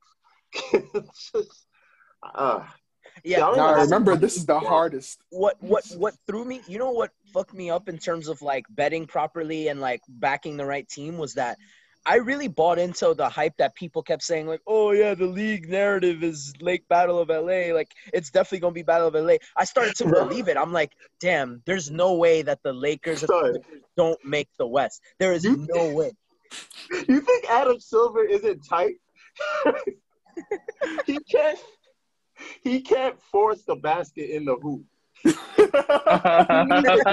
Just, 0.73 1.67
ah, 2.25 2.75
Yeah, 3.23 3.39
Yeah, 3.39 3.45
I 3.45 3.49
don't 3.49 3.57
Now 3.59 3.67
know 3.69 3.75
how 3.77 3.83
remember, 3.83 4.15
to- 4.15 4.21
this 4.21 4.37
is 4.37 4.47
the 4.47 4.59
hardest. 4.59 5.21
what 5.31 5.57
what 5.61 5.85
what 5.99 6.15
threw 6.27 6.45
me 6.45 6.63
you 6.67 6.79
know 6.79 6.91
what 6.91 7.11
fucked 7.35 7.53
me 7.55 7.69
up 7.71 7.89
in 7.89 7.99
terms 7.99 8.29
of 8.29 8.41
like 8.41 8.65
betting 8.71 9.07
properly 9.07 9.69
and 9.69 9.81
like 9.81 10.01
backing 10.09 10.57
the 10.57 10.65
right 10.65 10.89
team 10.89 11.19
was 11.19 11.35
that 11.35 11.59
I 12.07 12.17
really 12.17 12.49
bought 12.49 12.79
into 12.79 13.15
the 13.15 13.29
hype 13.29 13.57
that 13.59 13.75
people 13.75 14.03
kept 14.03 14.23
saying 14.23 14.47
like 14.47 14.61
oh 14.67 14.93
yeah 14.93 15.15
the 15.15 15.27
league 15.27 15.69
narrative 15.69 16.23
is 16.23 16.53
Lake 16.61 16.87
Battle 16.89 17.19
of 17.19 17.29
LA 17.29 17.75
like 17.75 17.93
it's 18.15 18.31
definitely 18.31 18.61
going 18.61 18.73
to 18.75 18.79
be 18.79 18.83
Battle 18.83 19.09
of 19.09 19.15
LA 19.15 19.35
I 19.57 19.65
started 19.65 19.95
to 19.97 20.05
believe 20.21 20.49
it 20.49 20.57
I'm 20.57 20.73
like 20.73 20.93
damn 21.21 21.63
there's 21.67 21.91
no 21.91 22.15
way 22.15 22.43
that 22.43 22.61
the 22.63 22.73
Lakers 22.73 23.21
the. 23.21 23.61
Don't 23.97 24.19
make 24.25 24.49
the 24.59 24.67
West 24.67 25.03
there 25.19 25.33
is 25.33 25.45
You- 25.45 25.67
no 25.75 25.93
way 25.93 26.13
you 27.09 27.21
think 27.21 27.51
Adam 27.51 27.81
Silver 27.81 28.25
isn't 28.25 28.61
tight? 28.69 28.95
he 31.07 31.19
can't. 31.31 31.59
He 32.63 32.81
can't 32.81 33.21
force 33.21 33.63
the 33.67 33.75
basket 33.77 34.31
in 34.31 34.45
the 34.45 34.55
hoop. 34.57 34.85
he 35.25 35.33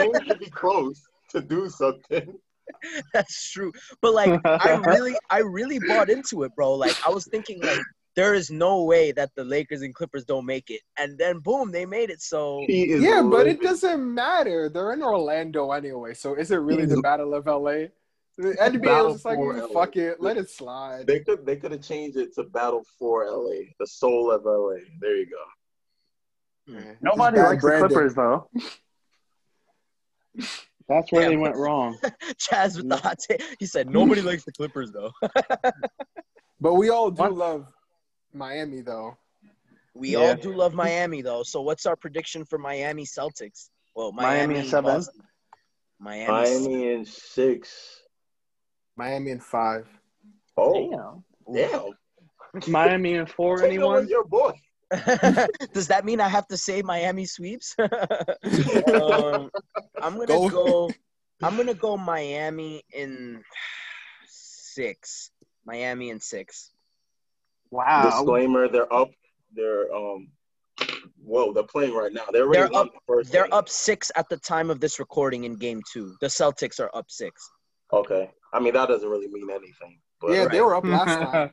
needs 0.08 0.26
to 0.28 0.38
be 0.38 0.50
close 0.50 1.02
to 1.30 1.42
do 1.42 1.70
something. 1.70 2.38
That's 3.14 3.52
true. 3.52 3.72
But 4.02 4.14
like 4.14 4.40
I 4.46 4.82
really 4.86 5.16
I 5.30 5.40
really 5.40 5.80
bought 5.80 6.10
into 6.10 6.44
it, 6.44 6.56
bro. 6.56 6.74
Like 6.74 6.96
I 7.06 7.10
was 7.10 7.26
thinking 7.26 7.62
like 7.62 7.80
there 8.16 8.34
is 8.34 8.52
no 8.52 8.84
way 8.84 9.12
that 9.12 9.32
the 9.36 9.44
Lakers 9.44 9.82
and 9.82 9.94
Clippers 9.94 10.26
don't 10.26 10.46
make 10.46 10.70
it. 10.70 10.82
And 10.98 11.18
then 11.18 11.40
boom, 11.40 11.72
they 11.72 11.86
made 11.86 12.10
it. 12.10 12.22
So 12.22 12.64
He 12.68 12.92
is 12.92 13.02
Yeah, 13.02 13.22
but 13.22 13.48
it 13.48 13.62
doesn't 13.62 14.14
matter. 14.14 14.70
They're 14.70 14.94
in 14.94 15.04
Orlando 15.04 15.72
anyway, 15.72 16.14
so 16.14 16.36
is 16.36 16.52
it 16.52 16.58
really 16.58 16.86
the 16.86 17.02
Battle 17.02 17.34
of 17.34 17.46
LA? 17.46 17.88
The 18.36 18.56
NBA 18.60 18.84
Battle 18.84 19.06
was 19.06 19.14
just 19.14 19.26
like, 19.26 19.38
for 19.38 19.54
"Mm, 19.54 19.62
LA. 19.62 19.68
fuck 19.68 19.96
it, 19.96 20.20
let 20.20 20.38
it 20.38 20.50
slide. 20.50 21.06
They 21.06 21.20
could 21.20 21.46
they 21.46 21.56
could 21.56 21.72
have 21.72 21.82
changed 21.82 22.18
it 22.18 22.34
to 22.36 22.44
Battle 22.44 22.84
for 22.98 23.26
LA, 23.30 23.74
the 23.80 23.86
soul 23.86 24.32
of 24.32 24.44
LA. 24.46 24.78
There 25.00 25.18
you 25.18 25.28
go. 25.28 26.74
Yeah. 26.74 26.94
Nobody 27.02 27.40
likes 27.40 27.62
branding. 27.62 27.90
the 27.90 27.94
Clippers 27.94 28.16
though. 28.16 28.50
That's 30.88 31.12
where 31.12 31.24
Yeah, 31.24 31.30
they 31.30 31.38
went 31.38 31.56
wrong. 31.56 31.98
Chaz 32.42 32.78
with 32.78 32.90
the 32.90 32.98
hot 32.98 33.20
take. 33.20 33.44
He 33.60 33.66
said 33.66 33.90
nobody 33.90 34.22
likes 34.30 34.44
the 34.44 34.52
Clippers 34.52 34.92
though. 34.92 35.12
But 36.62 36.76
we 36.76 36.90
all 36.90 37.12
do 37.12 37.24
What? 37.24 37.34
love 37.34 37.68
Miami, 38.34 38.80
though. 38.82 39.18
We 39.94 40.14
Yeah. 40.14 40.20
all 40.20 40.36
do 40.36 40.54
love 40.54 40.74
Miami 40.74 41.22
though. 41.22 41.44
So 41.44 41.62
what's 41.62 41.86
our 41.86 41.98
prediction 41.98 42.46
for 42.46 42.58
Miami 42.58 43.04
Celtics? 43.06 43.70
Well, 43.96 44.14
Miami, 44.14 44.54
Miami 44.54 44.60
in 44.60 44.66
seven. 44.66 44.96
Boston. 44.96 45.22
Miami. 46.00 46.32
Miami 46.32 46.94
in 46.94 47.06
six. 47.06 48.02
Miami 48.96 49.32
in 49.32 49.40
five. 49.42 49.88
Oh, 50.56 51.24
Ooh. 51.50 51.54
damn. 51.54 52.72
Miami 52.72 53.16
in 53.16 53.26
four. 53.26 53.62
Anyone? 53.64 54.08
your 54.08 54.24
boy. 54.26 54.54
Does 55.74 55.88
that 55.88 56.04
mean 56.06 56.22
I 56.22 56.28
have 56.28 56.48
to 56.50 56.58
say 56.58 56.82
Miami 56.82 57.26
sweeps? 57.26 57.76
um, 57.80 59.50
I'm 60.02 60.14
gonna 60.18 60.26
Go. 60.28 60.50
go. 60.50 60.92
I'm 61.42 61.58
gonna 61.58 61.74
go 61.74 61.98
Miami 61.98 62.84
in 62.94 63.44
six. 64.28 65.32
Miami 65.66 66.10
in 66.10 66.20
six. 66.20 66.72
Wow. 67.72 68.04
Disclaimer: 68.10 68.68
They're 68.68 68.92
up. 68.94 69.10
They're 69.56 69.94
um. 69.94 70.30
Whoa, 71.26 71.54
they're 71.54 71.64
playing 71.64 71.94
right 71.94 72.12
now. 72.12 72.26
They're 72.32 72.50
They're 72.52 72.76
up- 72.76 72.94
the 72.94 73.00
first. 73.08 73.32
They're 73.32 73.44
game. 73.46 73.54
up 73.54 73.70
six 73.70 74.12
at 74.16 74.28
the 74.30 74.38
time 74.38 74.70
of 74.70 74.80
this 74.80 75.00
recording 75.00 75.46
in 75.46 75.56
game 75.56 75.82
two. 75.92 76.16
The 76.22 76.28
Celtics 76.28 76.80
are 76.80 76.90
up 76.94 77.06
six. 77.10 77.42
Okay, 77.92 78.30
I 78.54 78.60
mean 78.60 78.74
that 78.74 78.88
doesn't 78.90 79.08
really 79.08 79.28
mean 79.28 79.50
anything. 79.50 80.00
But, 80.20 80.32
yeah, 80.32 80.40
Right. 80.44 80.52
they 80.52 80.62
were 80.62 80.76
up 80.76 80.86
last 80.86 81.20
time. 81.32 81.52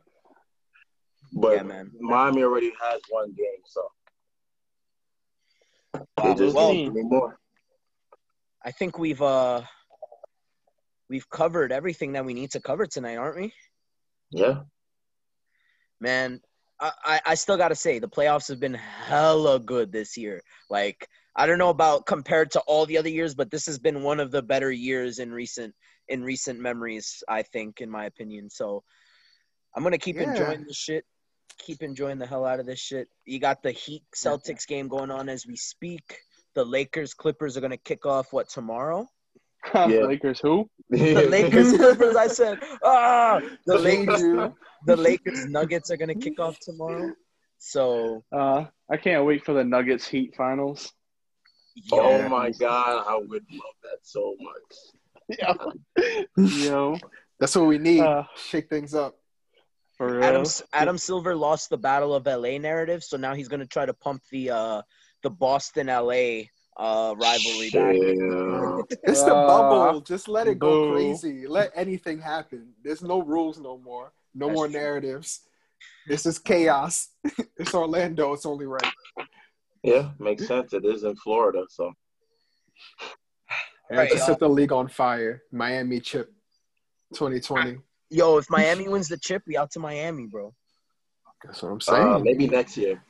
But 1.33 1.55
Yeah, 1.57 1.62
man. 1.62 1.91
Miami 2.01 2.43
already 2.43 2.72
has 2.81 3.01
one 3.11 3.33
game, 3.33 3.62
so 3.64 3.83
they 5.95 6.03
Wow. 6.24 6.35
just 6.35 6.57
Well, 6.57 6.72
need 6.74 6.93
more. 6.95 7.39
I 8.64 8.70
think 8.70 8.99
we've 8.99 9.22
uh 9.22 9.62
we've 11.09 11.28
covered 11.31 11.72
everything 11.72 12.12
that 12.12 12.24
we 12.24 12.35
need 12.35 12.51
to 12.53 12.61
cover 12.61 12.87
tonight, 12.87 13.16
aren't 13.16 13.37
we? 13.37 13.53
Yeah, 14.31 14.61
Man, 16.01 16.41
I, 16.81 16.93
I, 17.05 17.20
I 17.26 17.35
still 17.35 17.57
gotta 17.57 17.74
say 17.74 17.99
the 17.99 18.09
playoffs 18.09 18.49
have 18.49 18.61
been 18.61 18.74
hella 18.74 19.59
good 19.59 19.93
this 19.93 20.16
year. 20.16 20.43
Like 20.68 21.07
I 21.37 21.47
don't 21.47 21.59
know 21.59 21.70
about 21.70 22.07
compared 22.07 22.51
to 22.53 22.61
all 22.61 22.87
the 22.87 22.99
other 22.99 23.09
years, 23.09 23.35
but 23.35 23.51
this 23.51 23.66
has 23.66 23.78
been 23.78 24.03
one 24.03 24.20
of 24.20 24.31
the 24.31 24.43
better 24.43 24.70
years 24.70 25.18
in 25.18 25.33
recent 25.33 25.74
in 26.09 26.22
recent 26.24 26.59
memories, 26.61 27.22
I 27.28 27.43
think, 27.43 27.81
in 27.81 27.91
my 27.91 28.07
opinion. 28.07 28.51
So 28.51 28.83
I'm 29.76 29.83
gonna 29.83 29.99
keep 29.99 30.16
Yeah. 30.16 30.24
enjoying 30.24 30.64
this 30.64 30.76
shit. 30.76 31.05
Keep 31.59 31.83
enjoying 31.83 32.19
the 32.19 32.27
hell 32.27 32.45
out 32.45 32.61
of 32.61 32.67
this 32.67 32.79
shit. 32.81 33.09
You 33.25 33.39
got 33.39 33.63
the 33.63 33.71
Heat 33.73 34.03
Celtics 34.15 34.67
game 34.67 34.89
going 34.89 35.11
on 35.11 35.29
as 35.29 35.47
we 35.47 35.57
speak. 35.57 36.19
The 36.55 36.65
Lakers 36.65 37.15
Clippers 37.15 37.57
are 37.57 37.61
gonna 37.61 37.77
kick 37.77 38.07
off 38.07 38.33
what 38.33 38.49
tomorrow? 38.49 39.07
Yeah. 39.75 40.05
Lakers 40.07 40.41
who? 40.41 40.71
The 40.89 41.27
Lakers 41.29 41.77
Clippers. 41.77 42.17
I 42.17 42.29
said, 42.29 42.59
ah, 42.83 43.41
the 43.67 43.79
Lakers. 43.79 44.23
The 44.87 44.97
Lakers 44.97 45.47
Nuggets 45.47 45.91
are 45.91 45.99
gonna 45.99 46.15
kick 46.15 46.41
off 46.41 46.59
tomorrow. 46.61 47.13
So, 47.59 48.25
Uh, 48.33 48.65
I 48.91 48.97
can't 48.97 49.27
wait 49.27 49.45
for 49.45 49.53
the 49.53 49.63
Nuggets 49.63 50.09
Heat 50.09 50.35
finals. 50.35 50.91
yo, 51.75 52.01
Oh 52.01 52.29
my 52.31 52.51
god, 52.53 53.05
I 53.07 53.17
would 53.19 53.45
love 53.53 53.77
that 53.83 53.99
so 54.03 54.35
much. 54.41 55.39
Yo, 55.39 55.73
yo, 56.37 56.99
That's 57.39 57.55
what 57.55 57.67
we 57.67 57.79
need. 57.79 58.01
Uh, 58.01 58.25
Shake 58.35 58.69
things 58.69 58.95
up. 58.95 59.20
For 60.01 60.15
real. 60.15 60.25
Adam 60.25 60.47
Adam 60.73 60.97
Silver 60.99 61.37
lost 61.37 61.69
the 61.69 61.77
Battle 61.77 62.15
of 62.15 62.25
LA 62.25 62.57
narrative, 62.57 63.05
so 63.05 63.19
now 63.19 63.35
he's 63.35 63.49
gonna 63.49 63.67
try 63.67 63.85
to 63.85 63.93
pump 63.93 64.23
the 64.31 64.49
uh 64.51 64.83
the 65.23 65.29
Boston 65.29 65.89
LA 65.89 66.45
uh 66.79 67.15
rivalry 67.19 67.71
back. 67.71 67.97
It's 69.05 69.23
the 69.25 69.35
Uh, 69.35 69.47
bubble. 69.47 70.01
Just 70.01 70.27
let 70.27 70.47
it 70.47 70.59
go 70.59 70.81
boo. 70.81 70.95
crazy. 70.95 71.47
Let 71.47 71.71
anything 71.75 72.19
happen. 72.19 72.73
There's 72.83 73.03
no 73.03 73.21
rules 73.21 73.61
no 73.61 73.77
more. 73.77 74.13
No 74.35 74.47
That's 74.47 74.57
more 74.57 74.69
true. 74.69 74.81
narratives. 74.81 75.41
This 76.07 76.25
is 76.25 76.39
chaos. 76.39 77.11
it's 77.59 77.75
Orlando. 77.75 78.33
It's 78.33 78.47
only 78.47 78.67
right. 78.67 78.91
Yeah, 79.83 80.11
makes 80.19 80.47
sense. 80.47 80.73
It 80.73 80.85
is 80.87 81.05
in 81.05 81.15
Florida, 81.17 81.65
so 81.69 81.93
And 83.91 83.99
Right, 83.99 84.11
to 84.11 84.17
y'all. 84.17 84.27
set 84.27 84.39
the 84.39 84.49
league 84.49 84.73
on 84.73 84.89
fire. 84.89 85.43
Miami 85.53 86.01
chip 86.01 86.33
2020. 87.15 87.79
Yo, 88.11 88.39
if 88.39 88.51
Miami 88.51 88.89
wins 88.89 89.09
the 89.09 89.17
chip, 89.17 89.43
we 89.47 89.57
out 89.57 89.71
to 89.73 89.79
Miami, 89.79 90.27
bro. 90.27 90.53
That's 91.45 91.63
what 91.63 91.73
I'm 91.73 91.81
saying. 91.81 92.03
uh, 92.03 92.19
maybe 92.19 92.47
next 92.47 92.77
year. 92.77 93.03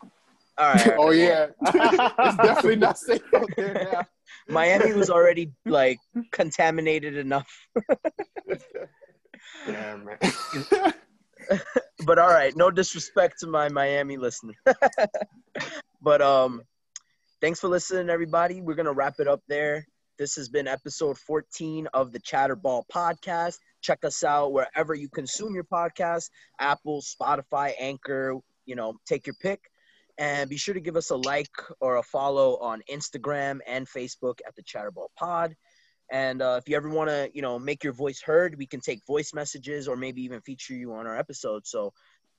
All 0.58 0.74
right. 0.74 0.92
oh 0.98 1.10
yeah. 1.10 1.46
it's 1.62 2.36
definitely 2.36 2.76
not 2.76 2.98
safe 2.98 3.22
out 3.34 3.48
there 3.56 3.88
now. 3.92 4.02
Miami 4.48 4.92
was 4.92 5.10
already 5.10 5.52
like 5.64 5.98
contaminated 6.32 7.16
enough. 7.16 7.50
Yeah, 9.66 9.96
man. 9.96 10.92
But 12.04 12.18
all 12.18 12.28
right, 12.28 12.54
no 12.56 12.70
disrespect 12.70 13.40
to 13.40 13.46
my 13.46 13.68
Miami 13.68 14.16
listener. 14.16 14.54
but 16.02 16.22
um 16.22 16.62
thanks 17.40 17.60
for 17.60 17.68
listening 17.68 18.10
everybody. 18.10 18.60
We're 18.60 18.74
going 18.74 18.86
to 18.86 18.92
wrap 18.92 19.14
it 19.18 19.28
up 19.28 19.40
there. 19.48 19.86
This 20.20 20.36
has 20.36 20.50
been 20.50 20.68
episode 20.68 21.16
14 21.16 21.88
of 21.94 22.12
the 22.12 22.20
Chatterball 22.20 22.82
podcast. 22.92 23.56
Check 23.80 24.04
us 24.04 24.22
out 24.22 24.52
wherever 24.52 24.94
you 24.94 25.08
consume 25.08 25.54
your 25.54 25.64
podcast, 25.64 26.28
Apple, 26.58 27.00
Spotify, 27.00 27.72
Anchor, 27.80 28.34
you 28.66 28.74
know, 28.76 28.98
take 29.06 29.26
your 29.26 29.36
pick. 29.40 29.60
And 30.18 30.50
be 30.50 30.58
sure 30.58 30.74
to 30.74 30.80
give 30.80 30.96
us 30.98 31.08
a 31.08 31.16
like 31.16 31.48
or 31.80 31.96
a 31.96 32.02
follow 32.02 32.58
on 32.58 32.82
Instagram 32.92 33.60
and 33.66 33.88
Facebook 33.88 34.40
at 34.46 34.54
the 34.56 34.62
Chatterball 34.62 35.08
Pod. 35.16 35.56
And 36.12 36.42
uh, 36.42 36.60
if 36.60 36.68
you 36.68 36.76
ever 36.76 36.90
want 36.90 37.08
to, 37.08 37.30
you 37.32 37.40
know, 37.40 37.58
make 37.58 37.82
your 37.82 37.94
voice 37.94 38.20
heard, 38.20 38.58
we 38.58 38.66
can 38.66 38.80
take 38.80 39.00
voice 39.06 39.32
messages 39.32 39.88
or 39.88 39.96
maybe 39.96 40.20
even 40.20 40.42
feature 40.42 40.74
you 40.74 40.92
on 40.92 41.06
our 41.06 41.16
episode. 41.16 41.66
So 41.66 41.94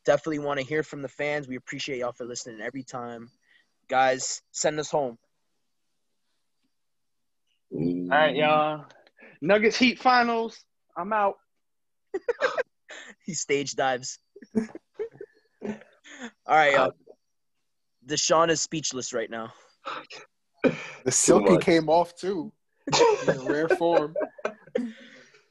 definitely 0.05 0.37
want 0.37 0.59
to 0.59 0.65
hear 0.67 0.83
from 0.83 1.01
the 1.01 1.09
fans. 1.09 1.47
We 1.47 1.55
appreciate 1.55 1.97
y'all 1.97 2.11
for 2.11 2.27
listening 2.27 2.61
every 2.61 2.83
time. 2.83 3.31
Guys, 3.89 4.43
send 4.51 4.79
us 4.79 4.91
home. 4.91 5.17
All 7.73 7.79
right, 8.09 8.35
mm. 8.35 8.39
y'all. 8.39 8.85
Nuggets 9.41 9.77
Heat 9.77 9.99
finals. 9.99 10.63
I'm 10.97 11.13
out. 11.13 11.35
He 13.25 13.33
stage 13.33 13.75
dives. 13.75 14.19
All 14.55 14.65
right, 16.47 16.73
y'all. 16.73 16.93
Deshaun 18.05 18.49
is 18.49 18.61
speechless 18.61 19.13
right 19.13 19.29
now. 19.29 19.53
The 21.05 21.11
silky 21.11 21.57
came 21.57 21.87
off 21.89 22.15
too. 22.15 22.51
In 23.27 23.45
rare 23.45 23.69
form. 23.69 24.15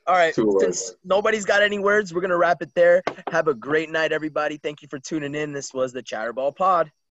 All 0.06 0.16
right, 0.16 0.34
Too 0.34 0.46
much. 0.46 0.62
since 0.62 0.94
nobody's 1.04 1.44
got 1.44 1.62
any 1.62 1.78
words, 1.78 2.12
we're 2.12 2.20
going 2.20 2.30
to 2.30 2.36
wrap 2.36 2.62
it 2.62 2.74
there. 2.74 3.02
Have 3.30 3.46
a 3.46 3.54
great 3.54 3.90
night, 3.90 4.12
everybody. 4.12 4.56
Thank 4.56 4.82
you 4.82 4.88
for 4.88 4.98
tuning 4.98 5.34
in. 5.34 5.52
This 5.52 5.72
was 5.72 5.92
the 5.92 6.02
Chatterball 6.02 6.56
Pod. 6.56 6.90